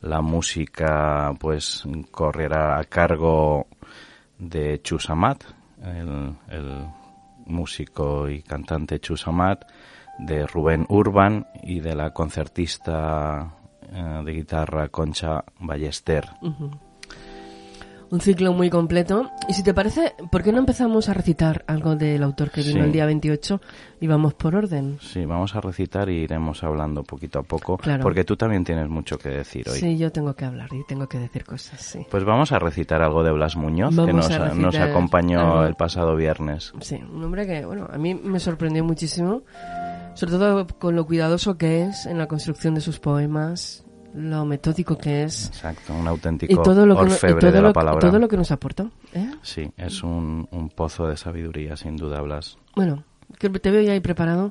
[0.00, 3.68] La música pues correrá a cargo
[4.38, 5.44] de Chus Amat,
[5.82, 6.86] el, el
[7.46, 9.64] músico y cantante Chus Amat,
[10.18, 13.54] de Rubén Urban y de la concertista
[13.92, 16.28] eh, de guitarra Concha Ballester.
[18.10, 19.30] Un ciclo muy completo.
[19.48, 22.72] Y si te parece, ¿por qué no empezamos a recitar algo del autor que vino
[22.72, 22.78] Sí.
[22.80, 23.60] el día 28
[24.00, 24.96] y vamos por orden?
[25.02, 28.02] Sí, vamos a recitar y iremos hablando poquito a poco, Claro.
[28.02, 29.78] porque tú también tienes mucho que decir hoy.
[29.78, 32.06] Sí, yo tengo que hablar y tengo que decir cosas, sí.
[32.10, 35.64] Pues vamos a recitar algo de Blas Muñoz, que nos, a nos recitar acompañó algo.
[35.64, 36.72] el pasado viernes.
[36.80, 39.42] Sí, un hombre que, bueno, a mí me sorprendió muchísimo,
[40.14, 43.84] sobre todo con lo cuidadoso que es en la construcción de sus poemas
[44.14, 47.52] lo metódico que es Exacto, un auténtico y todo lo que, no- y orfebre todo
[47.52, 48.00] de la lo- palabra.
[48.00, 48.90] todo lo que nos aportó.
[49.12, 49.30] ¿eh?
[49.42, 52.56] Sí, es un, un pozo de sabiduría, sin duda, Blas.
[52.74, 53.04] Bueno,
[53.38, 54.50] te veo ya ahí preparado.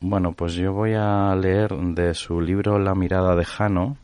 [0.00, 3.96] Bueno, pues yo voy a leer de su libro La mirada de Jano.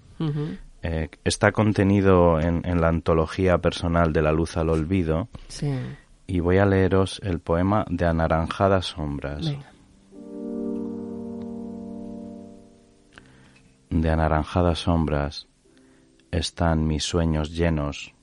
[0.83, 5.73] Eh, está contenido en, en la antología personal de la luz al olvido Sí,
[6.29, 9.45] y voy a leeros el poema de Anaranjadas Sombras.
[9.45, 9.67] venga.
[13.91, 15.49] De anaranjadas sombras
[16.30, 18.14] están mis sueños llenos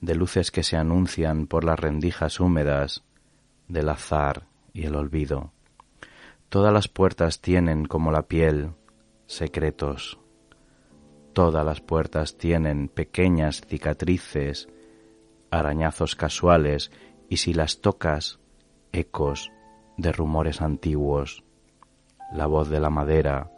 [0.00, 3.04] de luces que se anuncian por las rendijas húmedas
[3.68, 5.52] del azar y el olvido.
[6.48, 8.72] Todas las puertas tienen como la piel
[9.26, 10.18] secretos.
[11.34, 14.68] Todas las puertas tienen pequeñas cicatrices,
[15.50, 16.90] arañazos casuales
[17.28, 18.38] y si las tocas,
[18.92, 19.50] ecos
[19.96, 21.44] de rumores antiguos.
[22.32, 23.50] La voz de la madera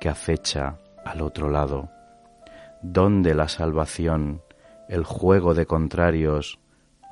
[0.00, 1.90] que acecha al otro lado.
[2.82, 4.42] ¿Dónde la salvación,
[4.88, 6.58] el juego de contrarios,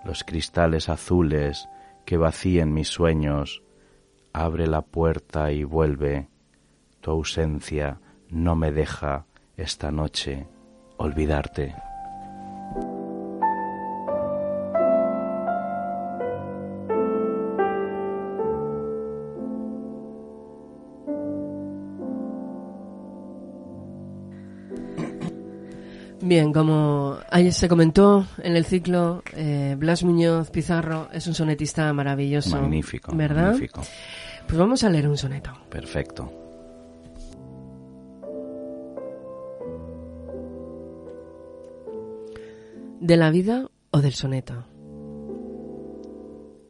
[0.05, 1.68] los cristales azules
[2.05, 3.62] que vacíen mis sueños?
[4.32, 6.28] Abre la puerta y vuelve.
[7.01, 9.26] Tu ausencia no me deja
[9.57, 10.47] esta noche
[10.97, 11.74] olvidarte.
[26.29, 31.91] Bien, como ayer se comentó en el ciclo, eh, Blas Muñoz Pizarro es un sonetista
[31.95, 32.61] maravilloso.
[32.61, 33.53] Magnífico, ¿Verdad?
[33.53, 33.81] magnífico.
[34.47, 35.53] Pues vamos a leer un soneto.
[35.70, 36.31] Perfecto.
[43.01, 44.66] ¿De la vida o del soneto?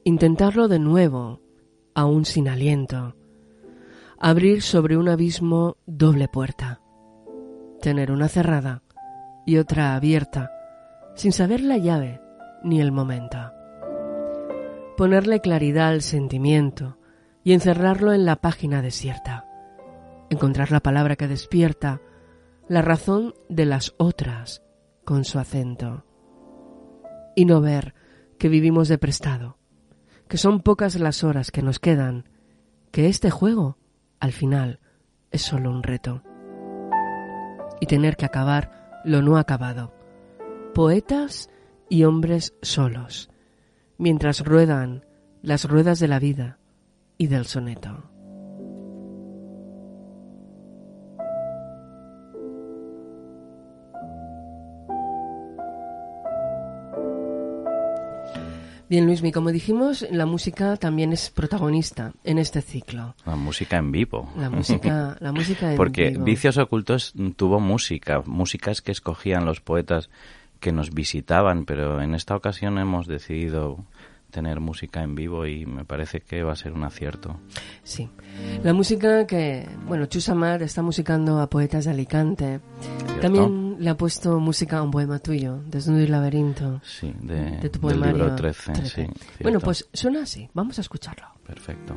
[0.04, 1.40] Intentarlo de nuevo,
[1.96, 3.16] aún sin aliento.
[4.20, 6.80] Abrir sobre un abismo doble puerta.
[7.80, 8.84] Tener una cerrada
[9.48, 10.52] y otra abierta,
[11.14, 12.20] sin saber la llave
[12.62, 13.38] ni el momento.
[14.94, 16.98] Ponerle claridad al sentimiento
[17.44, 19.46] y encerrarlo en la página desierta.
[20.28, 22.02] Encontrar la palabra que despierta
[22.68, 24.62] la razón de las otras
[25.06, 26.04] con su acento
[27.34, 27.94] y no ver
[28.38, 29.56] que vivimos de prestado,
[30.28, 32.28] que son pocas las horas que nos quedan,
[32.90, 33.78] que este juego,
[34.20, 34.80] al final,
[35.30, 36.22] es solo un reto.
[37.80, 39.92] Y tener que acabar lo no acabado.
[40.74, 41.48] Poetas
[41.88, 43.30] y hombres solos,
[43.96, 45.06] mientras ruedan
[45.42, 46.58] las ruedas de la vida
[47.16, 48.10] y del soneto.
[58.88, 63.14] Bien, Luismi, como dijimos, la música también es protagonista en este ciclo.
[63.26, 64.32] La música en vivo.
[64.36, 66.24] La música, la música en Porque vivo.
[66.24, 70.08] Vicios Ocultos tuvo música, músicas que escogían los poetas
[70.58, 73.84] que nos visitaban, pero en esta ocasión hemos decidido
[74.30, 77.38] tener música en vivo y me parece que va a ser un acierto.
[77.82, 78.08] Sí.
[78.62, 82.60] La música que, bueno, Chusamar está musicando a poetas de Alicante.
[83.20, 86.80] También le ha puesto música a un poema tuyo, Desnudo y Laberinto.
[86.84, 88.16] Sí, de, de tu del poemario.
[88.16, 89.02] libro 13, sí.
[89.02, 89.60] Bueno, cierto.
[89.60, 90.48] pues suena así.
[90.54, 91.26] Vamos a escucharlo.
[91.46, 91.94] Perfecto.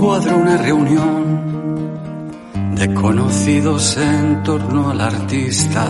[0.00, 1.90] Un cuadro, una reunión
[2.74, 5.86] de conocidos en torno al artista.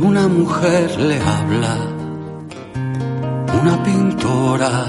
[0.00, 1.76] Una mujer le habla,
[3.60, 4.84] una pintora,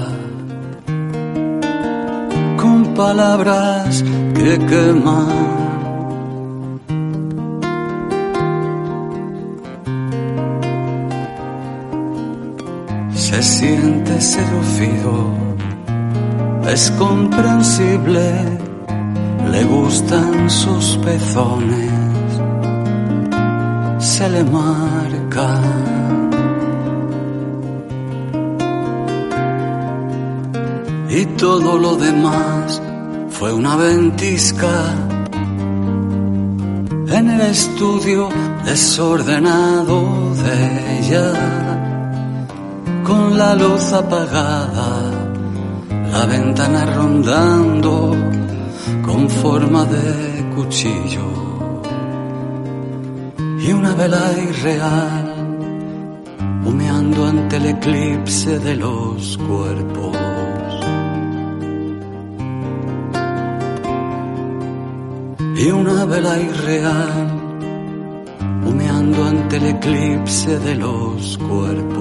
[2.56, 4.04] con palabras
[4.36, 5.63] que queman.
[13.34, 15.34] Se siente seducido,
[16.68, 18.30] es comprensible,
[19.50, 21.90] le gustan sus pezones,
[23.98, 25.60] se le marca.
[31.08, 32.80] Y todo lo demás
[33.30, 34.94] fue una ventisca
[37.08, 38.28] en el estudio
[38.64, 41.63] desordenado de ella
[43.04, 44.90] con la luz apagada,
[46.10, 48.16] la ventana rondando
[49.02, 51.28] con forma de cuchillo
[53.60, 55.34] y una vela irreal
[56.66, 60.16] humeando ante el eclipse de los cuerpos.
[65.56, 67.26] Y una vela irreal
[68.66, 71.93] humeando ante el eclipse de los cuerpos.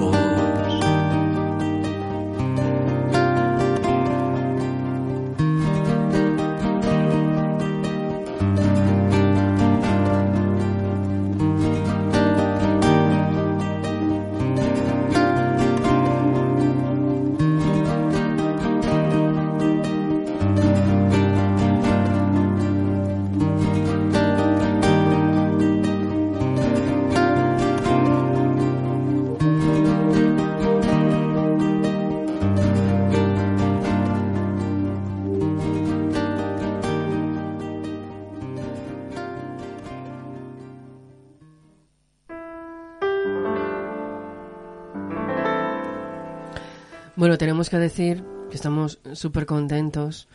[47.64, 50.28] Tenemos que decir que estamos súper contentos.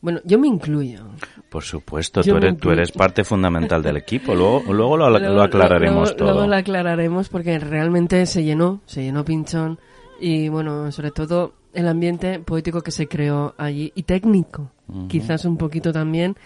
[0.00, 1.06] Bueno, yo me incluyo.
[1.48, 4.34] Por supuesto, tú eres, tú eres parte fundamental del equipo.
[4.34, 6.32] Luego, luego lo, lo aclararemos luego- todo.
[6.32, 9.78] Luego lo aclararemos porque realmente se llenó, se llenó Pinchón
[10.20, 15.08] y bueno, sobre todo el ambiente poético que se creó allí y técnico, Ujú.
[15.08, 16.36] quizás un poquito también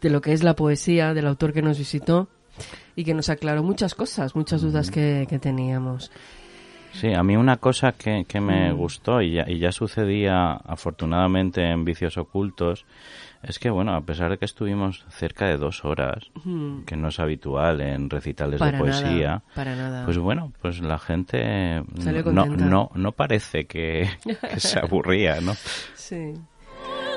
[0.00, 2.28] de lo que es la poesía del autor que nos visitó
[2.94, 6.12] y que nos aclaró muchas cosas, muchas dudas que, que teníamos.
[6.94, 8.76] Sí, a mí una cosa que, que me Mm.
[8.76, 12.84] gustó y ya, y ya sucedía afortunadamente en Vicios Ocultos
[13.42, 16.84] es que, bueno, a pesar de que estuvimos cerca de dos horas, Mm.
[16.84, 20.04] que no es habitual en recitales Para de poesía, nada, para nada.
[20.06, 21.82] pues bueno, pues la gente
[22.32, 24.08] no, no, no parece que,
[24.50, 25.52] que se aburría, ¿no?
[25.94, 26.32] Sí.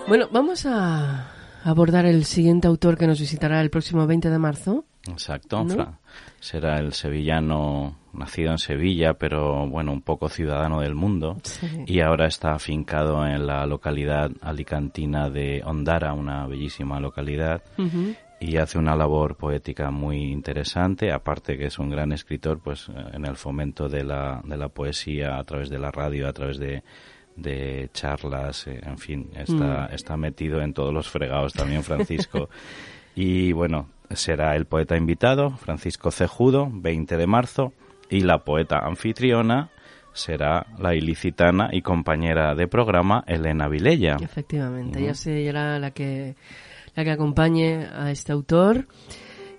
[0.07, 1.31] Bueno, vamos a
[1.63, 4.85] abordar el siguiente autor que nos visitará el próximo 20 de marzo.
[5.09, 5.73] Exacto, ¿No?
[5.75, 5.99] Fra-
[6.39, 11.37] será el sevillano nacido en Sevilla, pero bueno, un poco ciudadano del mundo.
[11.43, 11.67] Sí.
[11.85, 17.61] Y ahora está afincado en la localidad alicantina de Ondara, una bellísima localidad.
[18.39, 23.25] Y hace una labor poética muy interesante, aparte que es un gran escritor, pues en
[23.25, 26.83] el fomento de la, de la poesía a través de la radio, a través de,
[27.35, 29.93] de charlas, eh, en fin, está, Mm.
[29.93, 32.49] está metido en todos los fregados también Francisco.
[33.15, 37.73] y bueno, será el poeta invitado, Francisco Cejudo, 20 de marzo,
[38.09, 39.69] y la poeta anfitriona
[40.13, 44.17] será la ilicitana y compañera de programa Elena Vilella.
[44.19, 46.35] Efectivamente, ella será la que,
[46.95, 48.87] la que acompañe a este autor.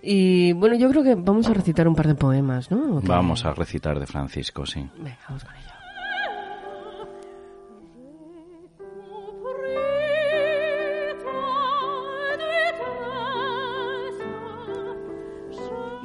[0.02, 3.00] Y bueno, yo creo que vamos a recitar un par de poemas, ¿no?
[3.02, 4.88] Vamos a recitar de Francisco, sí.
[4.96, 5.67] Venga, vamos con ello.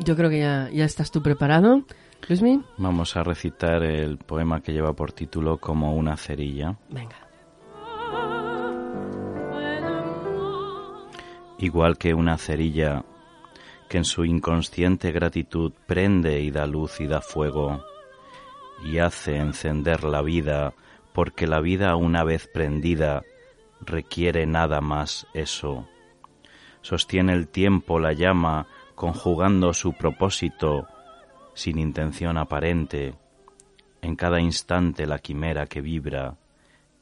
[0.03, 1.83] Yo creo que ya, ya estás tú preparado.
[2.27, 6.75] Luismi, Vamos a recitar el poema que lleva por título Como una cerilla.
[6.89, 7.17] venga.
[11.59, 13.03] Igual que una cerilla
[13.89, 17.83] que en su inconsciente gratitud prende y da luz y da fuego
[18.85, 20.73] y hace encender la vida
[21.13, 23.21] porque la vida una vez prendida
[23.81, 25.87] requiere nada más eso.
[26.81, 30.87] Sostiene el tiempo la llama conjugando su propósito
[31.53, 33.15] sin intención aparente,
[34.01, 36.35] en cada instante la quimera que vibra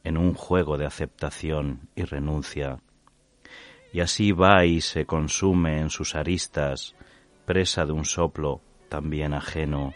[0.04, 2.80] en un juego de aceptación y renuncia
[3.92, 6.94] y así va y se consume en sus aristas,
[7.44, 9.92] presa de un soplo también ajeno,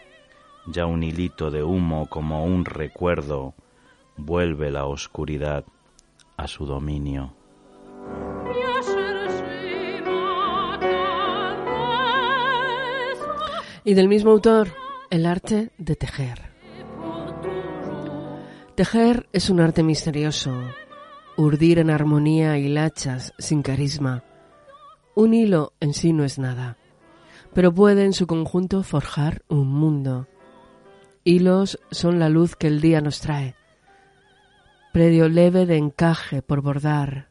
[0.67, 3.55] ya un hilito de humo como un recuerdo,
[4.15, 5.65] vuelve la oscuridad
[6.37, 7.33] a su dominio.
[13.87, 14.67] Y del mismo autor,
[15.09, 16.51] el arte de tejer.
[18.75, 20.59] Tejer es un arte misterioso,
[21.37, 24.25] urdir en armonía hilachas sin carisma.
[25.15, 26.75] Un hilo en sí no es nada,
[27.53, 30.27] pero puede en su conjunto forjar un mundo.
[31.23, 33.55] Hilos son la luz que el día nos trae,
[34.91, 37.29] predio leve de encaje por bordar.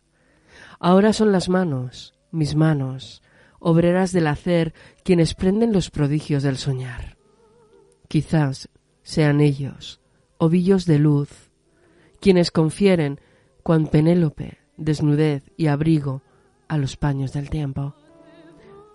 [0.81, 3.21] Ahora son las manos, mis manos,
[3.69, 7.17] obreras del hacer, quienes prenden los prodigios del soñar.
[8.07, 8.69] Quizás
[9.03, 10.01] sean ellos,
[10.39, 11.51] ovillos de luz,
[12.21, 13.21] quienes confieren,
[13.65, 16.23] cuan Penélope, desnudez y abrigo
[16.69, 17.97] a los paños del tiempo.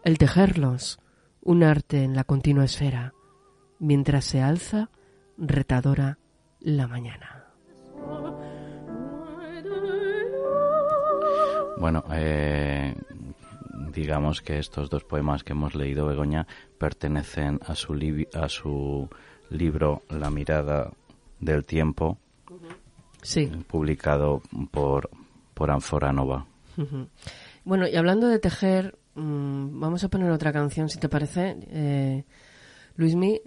[0.06, 1.02] El tejerlos,
[1.42, 3.14] un arte en la continua esfera,
[3.78, 4.90] mientras se alza
[5.38, 6.18] retadora
[6.62, 7.48] la mañana.
[11.78, 12.96] Bueno, eh,
[13.92, 19.10] digamos que estos dos poemas que hemos leído, Begoña, pertenecen a su, li- a su
[19.50, 20.92] libro La mirada
[21.40, 22.18] del tiempo,
[23.22, 23.48] Sí.
[23.68, 25.10] publicado por,
[25.54, 26.46] por Anfora Nova.
[27.64, 31.56] Bueno, y hablando de tejer, mm, vamos a poner otra canción, si te parece.
[31.70, 32.24] Eh,
[32.96, 33.40] Luismi,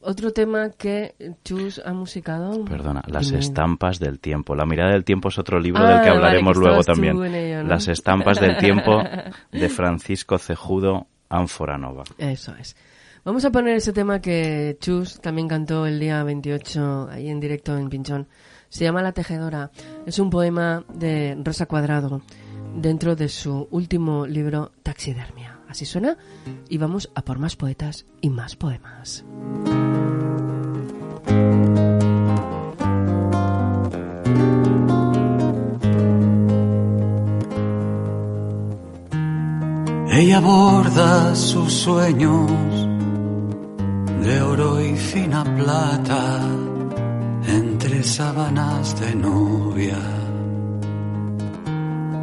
[0.00, 1.14] otro tema que
[1.44, 2.64] Chus ha musicado.
[2.64, 3.40] Perdona, Las Dime.
[3.40, 4.54] estampas del tiempo.
[4.54, 7.24] La mirada del tiempo es otro libro del Ah, que vale, hablaremos que luego también.
[7.34, 7.68] ello, ¿no?
[7.68, 9.02] Las estampas del tiempo
[9.52, 12.04] de Francisco Cejudo Anforanova.
[12.16, 12.76] Eso es.
[13.24, 17.76] Vamos a poner ese tema que Chus también cantó el día 28 ahí en directo
[17.76, 18.26] en Pinchón.
[18.70, 19.70] Se llama La Tejedora.
[20.06, 22.22] Es un poema de Rosa Cuadrado
[22.76, 25.57] dentro de su último libro Taxidermia.
[25.68, 26.16] Así suena
[26.68, 29.24] y vamos a por más poetas y más poemas.
[40.10, 42.50] Ella borda sus sueños
[44.20, 46.40] de oro y fina plata
[47.46, 49.98] entre sábanas de novia.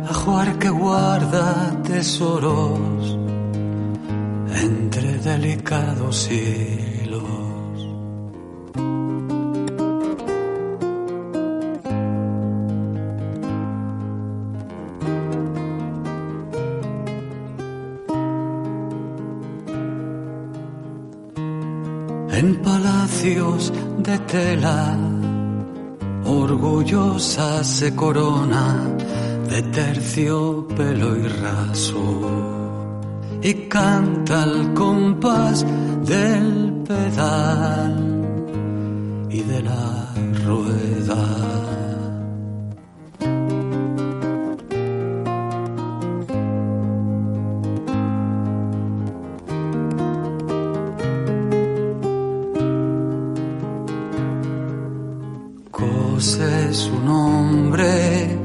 [0.10, 3.18] Ajuar que guarda tesoros
[4.62, 7.26] entre delicados hilos.
[22.32, 24.98] En palacios de tela,
[26.26, 28.88] orgullosa se corona
[29.50, 32.65] de terciopelo y raso
[33.46, 35.64] y canta al compás
[36.04, 37.96] del pedal
[39.30, 41.24] y de la rueda.
[55.70, 58.40] Cose su nombre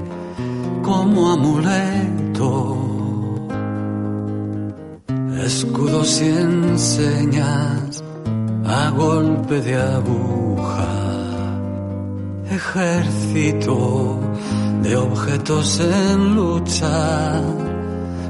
[0.82, 2.89] como amuleto,
[5.50, 8.04] escudos y enseñas
[8.64, 10.88] a golpe de aguja,
[12.48, 14.20] ejército
[14.84, 17.42] de objetos en lucha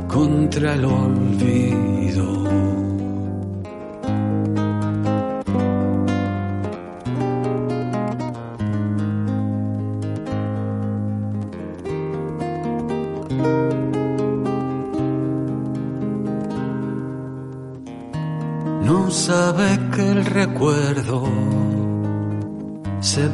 [0.09, 2.50] contra el olvido.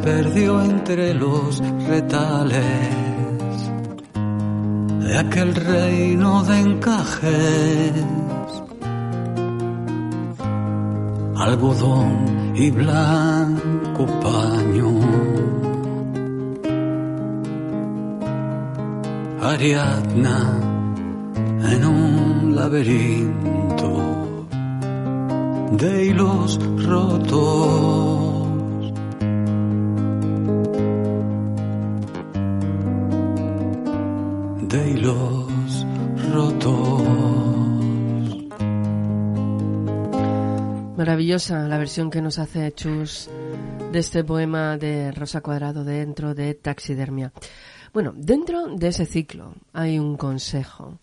[0.07, 2.65] Perdió entre los retales
[5.01, 7.93] de aquel reino de encajes,
[11.35, 14.93] algodón y blanco paño.
[19.43, 20.39] Ariadna
[21.73, 23.91] en un laberinto
[25.73, 28.16] de hilos rotos.
[41.27, 43.29] Maravillosa la versión que nos hace Chus
[43.91, 47.33] de este poema de Rosa Cuadrado dentro de Taxidermia.
[47.93, 51.01] Bueno, dentro de ese ciclo hay un consejo,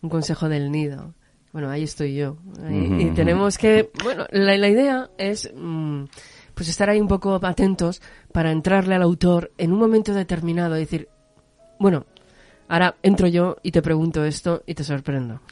[0.00, 1.12] un consejo del nido.
[1.52, 2.38] Bueno, ahí estoy yo.
[2.66, 6.04] ahí- y tenemos que, bueno, la, la idea es mm,
[6.54, 8.00] pues estar ahí un poco atentos
[8.32, 11.06] para entrarle al autor en un momento determinado y decir,
[11.78, 12.06] bueno,
[12.68, 15.42] ahora entro yo y te pregunto esto y te sorprendo.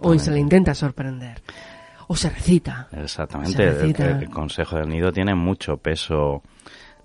[0.00, 1.42] O se le intenta sorprender.
[2.08, 2.88] O se recita.
[2.92, 4.10] Exactamente, Se el, recita.
[4.18, 6.42] el Consejo del Nido tiene mucho peso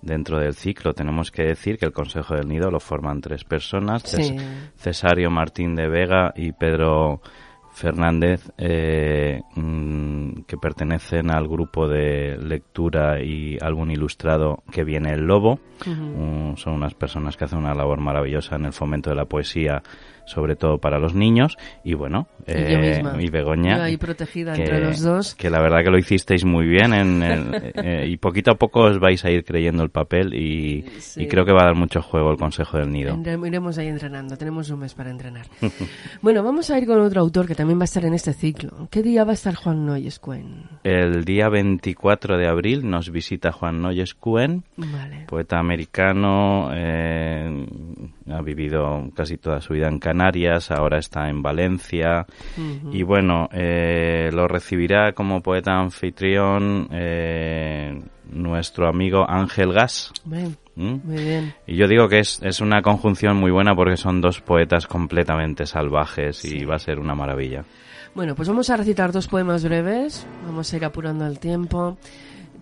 [0.02, 0.92] dentro del ciclo.
[0.94, 4.36] Tenemos que decir que el Consejo del Nido lo forman tres personas, Sí.
[4.76, 7.20] Cesario Martín de Vega y Pedro
[7.80, 15.22] Fernández, eh, mm, que pertenecen al grupo de lectura y álbum ilustrado que viene El
[15.26, 15.58] Lobo.
[16.56, 19.82] Son unas personas que hacen una labor maravillosa en el fomento de la poesía,
[20.26, 21.56] sobre todo para los niños.
[21.84, 23.78] Y bueno, Y eh, y Begoña.
[23.78, 25.34] Yo ahí protegida que- entre los dos.
[25.34, 28.80] Que la verdad que lo hicisteis muy bien en, en- eh, y poquito a poco
[28.82, 31.22] os vais a ir creyendo el papel y, Sí.
[31.22, 33.16] y creo que va a dar mucho juego el Consejo del Nido.
[33.46, 35.46] Iremos ahí entrenando, tenemos un mes para entrenar.
[36.20, 38.88] bueno, vamos a ir con otro autor que también va a estar en este ciclo.
[38.90, 40.64] ¿Qué día va a estar Juan Noyes Cuen?
[40.84, 45.26] El día 24 de abril nos visita Juan Noyes Cuen, Vale.
[45.26, 47.66] poeta americano, eh,
[48.30, 52.26] ha vivido casi toda su vida en Canarias, ahora está en Valencia
[52.92, 58.00] y bueno, eh, lo recibirá como poeta anfitrión eh,
[58.30, 60.12] nuestro amigo Ángel Gas.
[60.24, 61.00] Bien, ¿Mm?
[61.04, 61.54] muy bien.
[61.66, 65.66] Y yo digo que es, es una conjunción muy buena porque son dos poetas completamente
[65.66, 67.64] salvajes y va a ser una maravilla.
[68.14, 70.26] Bueno, pues vamos a recitar dos poemas breves.
[70.46, 71.98] Vamos a ir apurando el tiempo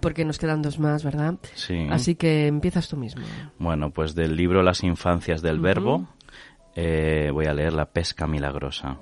[0.01, 1.37] porque nos quedan dos más, ¿verdad?
[1.55, 1.87] Sí.
[1.91, 3.23] Así que empiezas tú mismo.
[3.59, 6.09] Bueno, pues del libro Las infancias del verbo
[6.75, 8.99] eh, voy a leer La pesca milagrosa.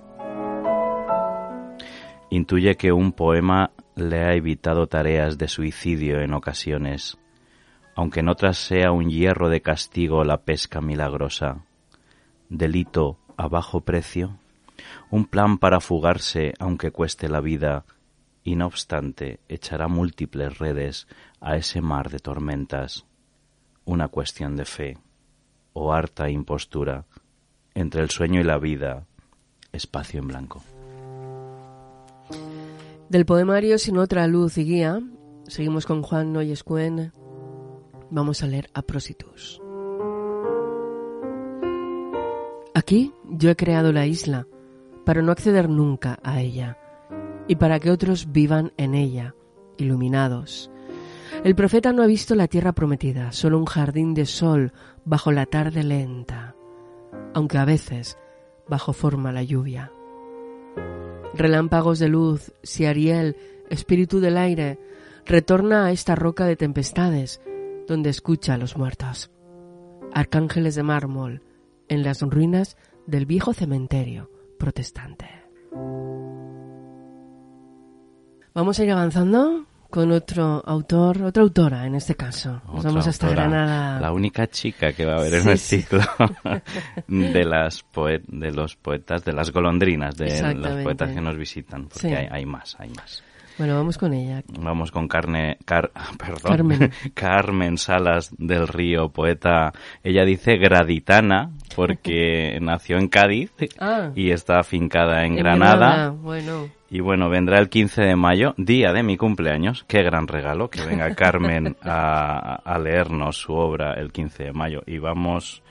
[2.31, 7.19] Intuye que un poema le ha evitado tareas de suicidio en ocasiones,
[7.97, 11.65] aunque en otras sea un hierro de castigo la pesca milagrosa.
[12.51, 14.39] Delito a bajo precio,
[15.11, 17.87] un plan para fugarse aunque cueste la vida,
[18.45, 21.09] y no obstante echará múltiples redes
[21.41, 23.07] a ese mar de tormentas.
[23.87, 24.99] Una cuestión de fe
[25.73, 27.07] o harta impostura
[27.75, 29.07] entre el sueño y la vida,
[29.73, 30.63] espacio en blanco.
[33.09, 35.01] Del poemario Sin otra luz y guía,
[35.49, 37.13] seguimos con Juan Noyescuen.
[38.11, 39.61] Vamos a leer Aprositus.
[42.75, 44.47] Aquí yo he creado la isla
[45.05, 46.79] para no acceder nunca a ella
[47.49, 49.35] y para que otros vivan en ella,
[49.77, 50.71] iluminados.
[51.43, 54.73] El profeta no ha visto la tierra prometida, solo un jardín de sol
[55.05, 56.55] bajo la tarde lenta,
[57.35, 58.19] aunque a veces
[58.69, 59.93] bajo forma la lluvia.
[61.35, 63.37] Relámpagos de luz, si Ariel,
[63.69, 64.79] espíritu del aire,
[65.25, 67.41] retorna a esta roca de tempestades,
[67.87, 69.30] donde escucha a los muertos.
[70.12, 71.43] Arcángeles de mármol,
[71.89, 72.76] en las ruinas
[73.07, 75.26] del viejo cementerio protestante.
[78.55, 82.61] Vamos a ir avanzando con otro autor, otra autora en este caso.
[82.66, 84.01] Nos Otra vamos hasta autora, Granada.
[84.01, 85.82] La única chica que va a haber en el sí.
[85.82, 86.01] ciclo
[87.09, 91.84] de las poe- de los poetas, de las golondrinas, de los poetas que nos visitan,
[91.84, 92.14] porque Sí.
[92.14, 93.22] hay, hay más, hay más.
[93.59, 94.43] Bueno, vamos con ella.
[94.61, 96.91] Vamos con Carne, Car- perdón, Carmen.
[97.15, 99.73] Carmen Salas del Río, poeta.
[100.05, 104.11] Ella dice graditana porque nació en Cádiz Ah.
[104.15, 106.11] y está afincada en, En Granada.
[106.11, 109.85] Bueno, Y bueno, vendrá el 15 de mayo, día de mi cumpleaños.
[109.89, 114.83] Qué gran regalo que venga Carmen a, a leernos su obra el 15 de mayo.
[114.87, 115.63] Y vamos,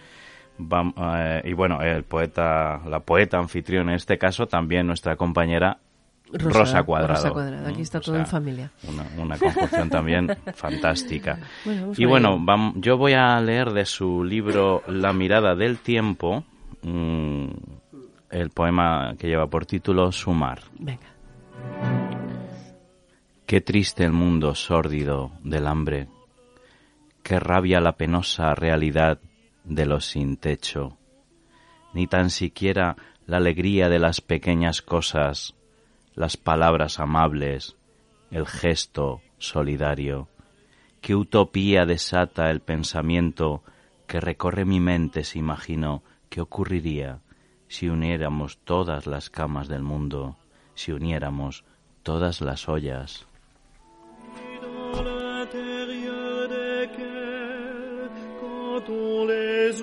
[0.60, 5.78] vam- eh, y bueno, el poeta, la poeta anfitrión en este caso, también nuestra compañera
[6.34, 7.14] Rosa, Rosa, Cuadrado.
[7.14, 7.68] Rosa Cuadrado.
[7.68, 8.72] Aquí está O todo sea, en familia.
[8.88, 11.40] Una, una conjunción también fantástica.
[11.64, 16.44] Bueno, y bueno, yo voy a leer de su libro La mirada del tiempo
[16.82, 17.48] mm,
[18.32, 20.62] el poema que lleva por título Sumar.
[20.80, 21.16] Venga.
[23.46, 26.08] Qué triste el mundo sórdido del hambre,
[27.22, 29.20] qué rabia la penosa realidad
[29.64, 30.98] de los sin techo,
[31.94, 32.96] ni tan siquiera
[33.28, 35.55] la alegría de las pequeñas cosas,
[36.16, 37.76] las palabras amables,
[38.32, 40.28] el gesto solidario.
[41.02, 43.64] Qué utopía desata el pensamiento
[44.08, 47.20] que recorre mi mente si imagino qué ocurriría
[47.68, 50.38] si uniéramos todas las camas del mundo,
[50.76, 51.64] si uniéramos
[52.04, 53.28] todas las ollas.
[59.28, 59.82] les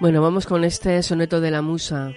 [0.00, 2.12] Bueno, vamos con este soneto de la musa.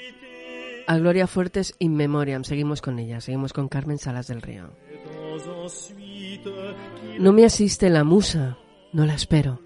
[0.88, 2.44] A Gloria Fuertes in memoriam.
[2.44, 3.22] Seguimos con ella.
[3.22, 4.72] Seguimos con Carmen Salas del Río.
[7.20, 8.58] No me asiste la musa.
[8.94, 9.62] No la espero.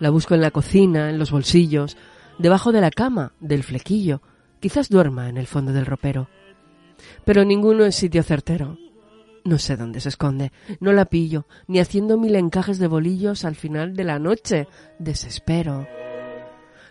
[0.00, 1.96] La busco en la cocina, en los bolsillos,
[2.38, 4.22] debajo de la cama, del flequillo.
[4.60, 6.28] Quizás duerma en el fondo del ropero.
[7.24, 8.78] Pero ninguno es sitio certero.
[9.44, 10.52] No sé dónde se esconde.
[10.80, 14.66] No la pillo, ni haciendo mil encajes de bolillos al final de la noche.
[14.98, 15.86] Desespero.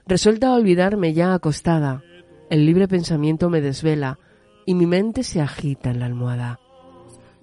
[0.05, 2.03] Resuelta a olvidarme ya acostada,
[2.49, 4.19] el libre pensamiento me desvela
[4.65, 6.59] y mi mente se agita en la almohada.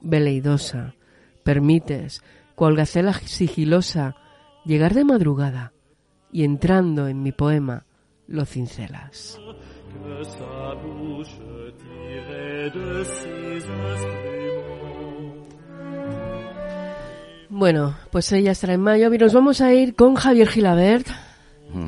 [0.03, 0.95] Veleidosa,
[1.43, 2.23] permites,
[2.55, 4.17] cual gacela sigilosa,
[4.65, 5.73] llegar de madrugada
[6.33, 7.87] y entrando en mi poema
[8.27, 9.41] lo cincelas.
[17.49, 21.09] Bueno, pues ella estará en mayo y nos vamos a ir con Javier Gilabert,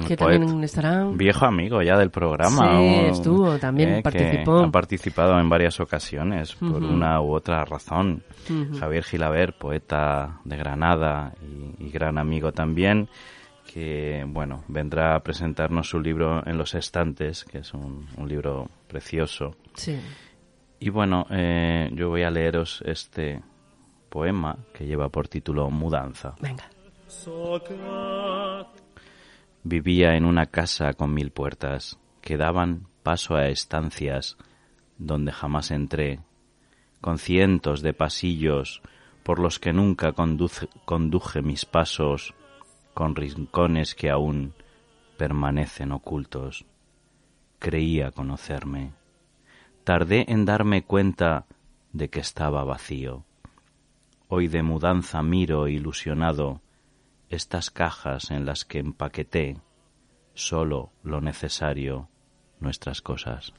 [0.06, 0.38] que poeta.
[0.38, 1.04] también estará.
[1.12, 2.70] Viejo amigo ya del programa.
[2.70, 4.58] Sí, o- estuvo, también que participó.
[4.60, 8.22] Ha participado en varias ocasiones por una u otra razón.
[8.78, 13.08] Javier Gilabert, poeta de Granada y, y gran amigo también,
[13.72, 18.68] que bueno, vendrá a presentarnos su libro En los estantes, que es un, un libro
[18.88, 19.56] precioso.
[19.74, 19.98] Sí.
[20.80, 23.40] Y bueno, eh, yo voy a leeros este
[24.08, 26.34] poema que lleva por título Mudanza.
[26.40, 26.64] Venga.
[29.64, 34.36] Vivía en una casa con mil puertas que daban paso a estancias
[34.98, 36.20] donde jamás entré,
[37.00, 38.82] con cientos de pasillos
[39.22, 40.14] por los que nunca
[40.84, 42.34] conduje mis pasos,
[42.92, 44.54] con rincones que aún
[45.16, 46.64] permanecen ocultos.
[47.60, 48.92] Creía conocerme.
[49.84, 51.46] Tardé en darme cuenta
[51.92, 53.24] de que estaba vacío.
[54.26, 56.60] Hoy de mudanza miro ilusionado
[57.32, 59.56] estas cajas en las que empaqueté
[60.34, 62.08] solo lo necesario,
[62.60, 63.52] nuestras cosas.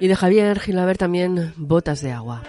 [0.00, 2.42] Y de Javier Gilaber también Botas de agua.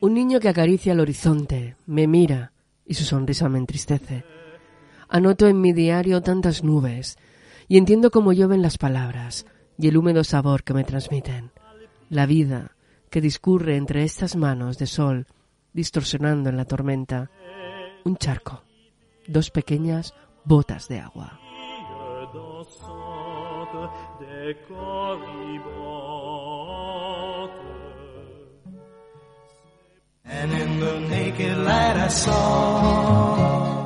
[0.00, 2.52] Un niño que acaricia el horizonte, me mira
[2.86, 4.24] y su sonrisa me entristece.
[5.08, 7.16] Anoto en mi diario tantas nubes
[7.68, 9.46] y entiendo cómo llueven las palabras
[9.78, 11.50] y el húmedo sabor que me transmiten.
[12.08, 12.72] La vida
[13.10, 15.26] que discurre entre estas manos de sol,
[15.72, 17.30] distorsionando en la tormenta.
[18.04, 18.62] Un charco,
[19.26, 21.38] dos pequeñas botas de agua.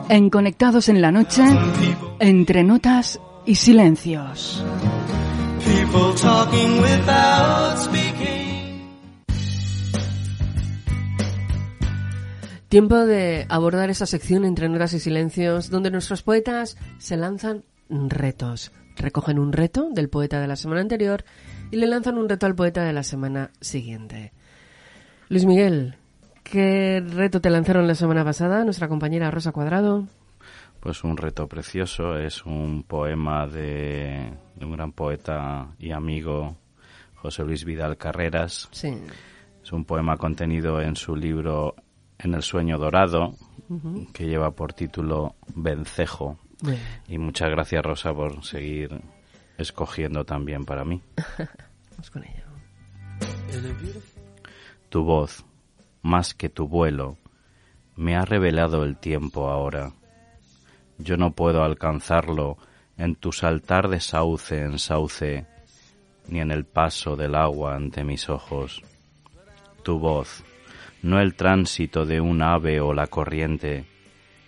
[0.09, 1.45] En Conectados en la Noche,
[2.19, 4.63] entre notas y silencios.
[12.69, 18.71] Tiempo de abordar esa sección entre notas y silencios donde nuestros poetas se lanzan retos.
[18.99, 21.25] Recogen un reto del poeta de la semana anterior
[21.71, 24.35] y le lanzan un reto al poeta de la semana siguiente.
[25.31, 25.97] Luis Miguel,
[26.43, 30.07] ¿qué reto te lanzaron la semana pasada nuestra compañera Rosa Cuadrado?
[30.81, 36.57] Pues un reto precioso, es un poema de, de un gran poeta y amigo,
[37.17, 38.69] José Luis Vidal Carreras.
[38.71, 38.97] Sí.
[39.63, 41.75] Es un poema contenido en su libro
[42.19, 43.35] En el sueño dorado,
[44.13, 46.39] que lleva por título Vencejo.
[46.63, 46.81] Bien.
[47.07, 48.99] Y muchas gracias, Rosa, por seguir
[49.59, 51.03] escogiendo también para mí.
[51.91, 52.45] Vamos con ello.
[54.89, 55.45] Tu voz,
[56.03, 57.19] más que tu vuelo,
[57.95, 59.93] me ha revelado el tiempo ahora.
[60.99, 62.59] Yo no puedo alcanzarlo
[62.97, 65.47] en tu saltar de sauce en sauce,
[66.27, 68.83] ni en el paso del agua ante mis ojos.
[69.85, 70.45] Tu voz,
[71.03, 73.87] no el tránsito de un ave o la corriente,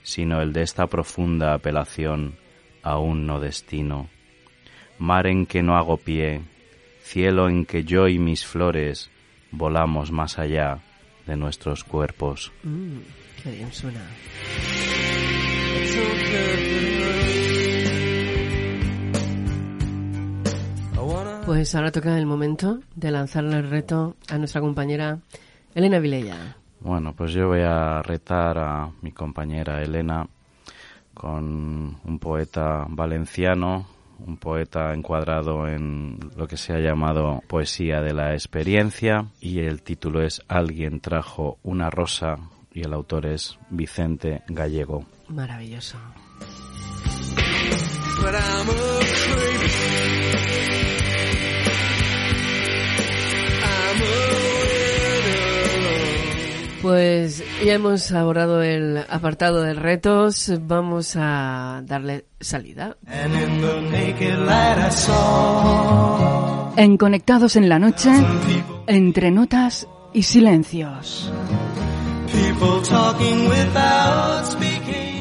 [0.02, 2.34] sino el de esta profunda apelación
[2.82, 4.08] a un no destino.
[4.98, 6.42] Mar en que no hago pie,
[7.02, 9.10] cielo en que yo y mis flores
[9.52, 10.80] volamos más allá
[11.26, 12.52] de nuestros cuerpos.
[12.64, 12.98] Mm,
[13.42, 14.04] qué bien suena.
[21.50, 25.18] Pues ahora toca el momento de lanzarle el reto a nuestra compañera
[25.74, 26.56] Elena Vilella.
[26.78, 30.26] Bueno, pues yo voy a retar a mi compañera Elena
[31.12, 33.84] con un poeta valenciano,
[34.26, 39.82] un poeta encuadrado en lo que se ha llamado poesía de la experiencia y el
[39.82, 42.38] título es Alguien trajo una rosa
[42.72, 45.04] y el autor es Vicente Gallego.
[45.28, 45.98] Maravilloso.
[56.82, 62.96] Pues ya hemos abordado el apartado de retos, vamos a darle salida.
[66.76, 68.10] En Conectados en la Noche,
[68.86, 71.30] entre notas y silencios.
[72.32, 75.18] People talking without speaking.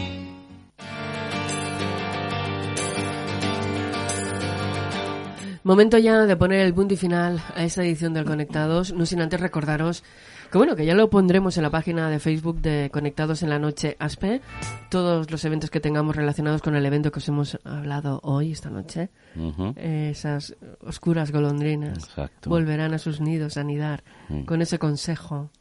[5.63, 9.21] Momento ya de poner el punto y final a esta edición del Conectados, no sin
[9.21, 10.03] antes recordaros
[10.51, 13.59] que bueno, que ya lo pondremos en la página de Facebook de Conectados en la
[13.59, 14.41] Noche ASPE,
[14.89, 18.71] todos los eventos que tengamos relacionados con el evento que os hemos hablado hoy, esta
[18.71, 19.09] noche.
[19.35, 19.73] Ujú.
[19.77, 22.49] Esas oscuras golondrinas Exacto.
[22.49, 24.45] volverán a sus nidos a anidar Mm.
[24.45, 25.51] con ese consejo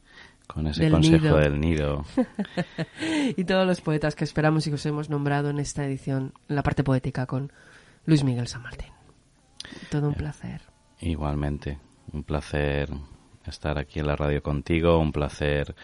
[0.49, 1.37] Con ese del consejo nido.
[1.39, 2.05] del nido.
[3.37, 6.57] y todos los poetas que esperamos y que os hemos nombrado en esta edición, en
[6.57, 7.53] la parte poética con
[8.07, 8.89] Luis Miguel San Martín.
[9.91, 10.63] Todo un placer.
[11.01, 11.79] Igualmente,
[12.13, 12.89] un placer
[13.47, 15.75] estar aquí en la radio contigo, un placer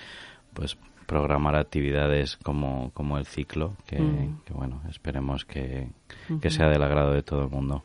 [0.54, 4.40] pues programar actividades como, como el ciclo, que, Mm.
[4.44, 5.88] que, bueno, esperemos que,
[6.40, 7.84] que sea del agrado de todo el mundo.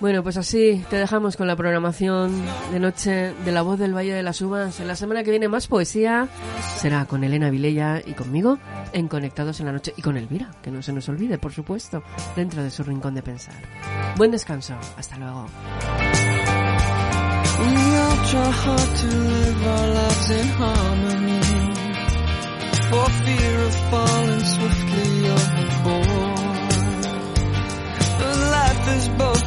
[0.00, 2.32] Bueno, pues así te dejamos con la programación
[2.72, 4.80] de noche de La Voz del Valle de las Uvas.
[4.80, 6.26] En la semana que viene más poesía
[6.78, 8.58] será con Elena Vilella y conmigo
[8.94, 12.02] en Conectados en la Noche y con Elvira, que no se nos olvide, por supuesto,
[12.34, 13.54] dentro de su rincón de pensar.
[14.16, 15.46] Buen descanso, hasta luego.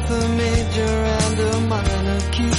[0.04, 2.50] half a major and a minor key.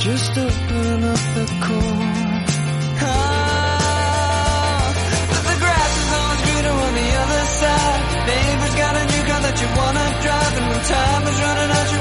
[0.00, 2.44] Just open up the core.
[3.06, 3.34] Ah,
[5.30, 8.02] but the grass is always greener on the other side.
[8.26, 11.93] Neighbor's got a new car that you wanna drive, and when time is running out.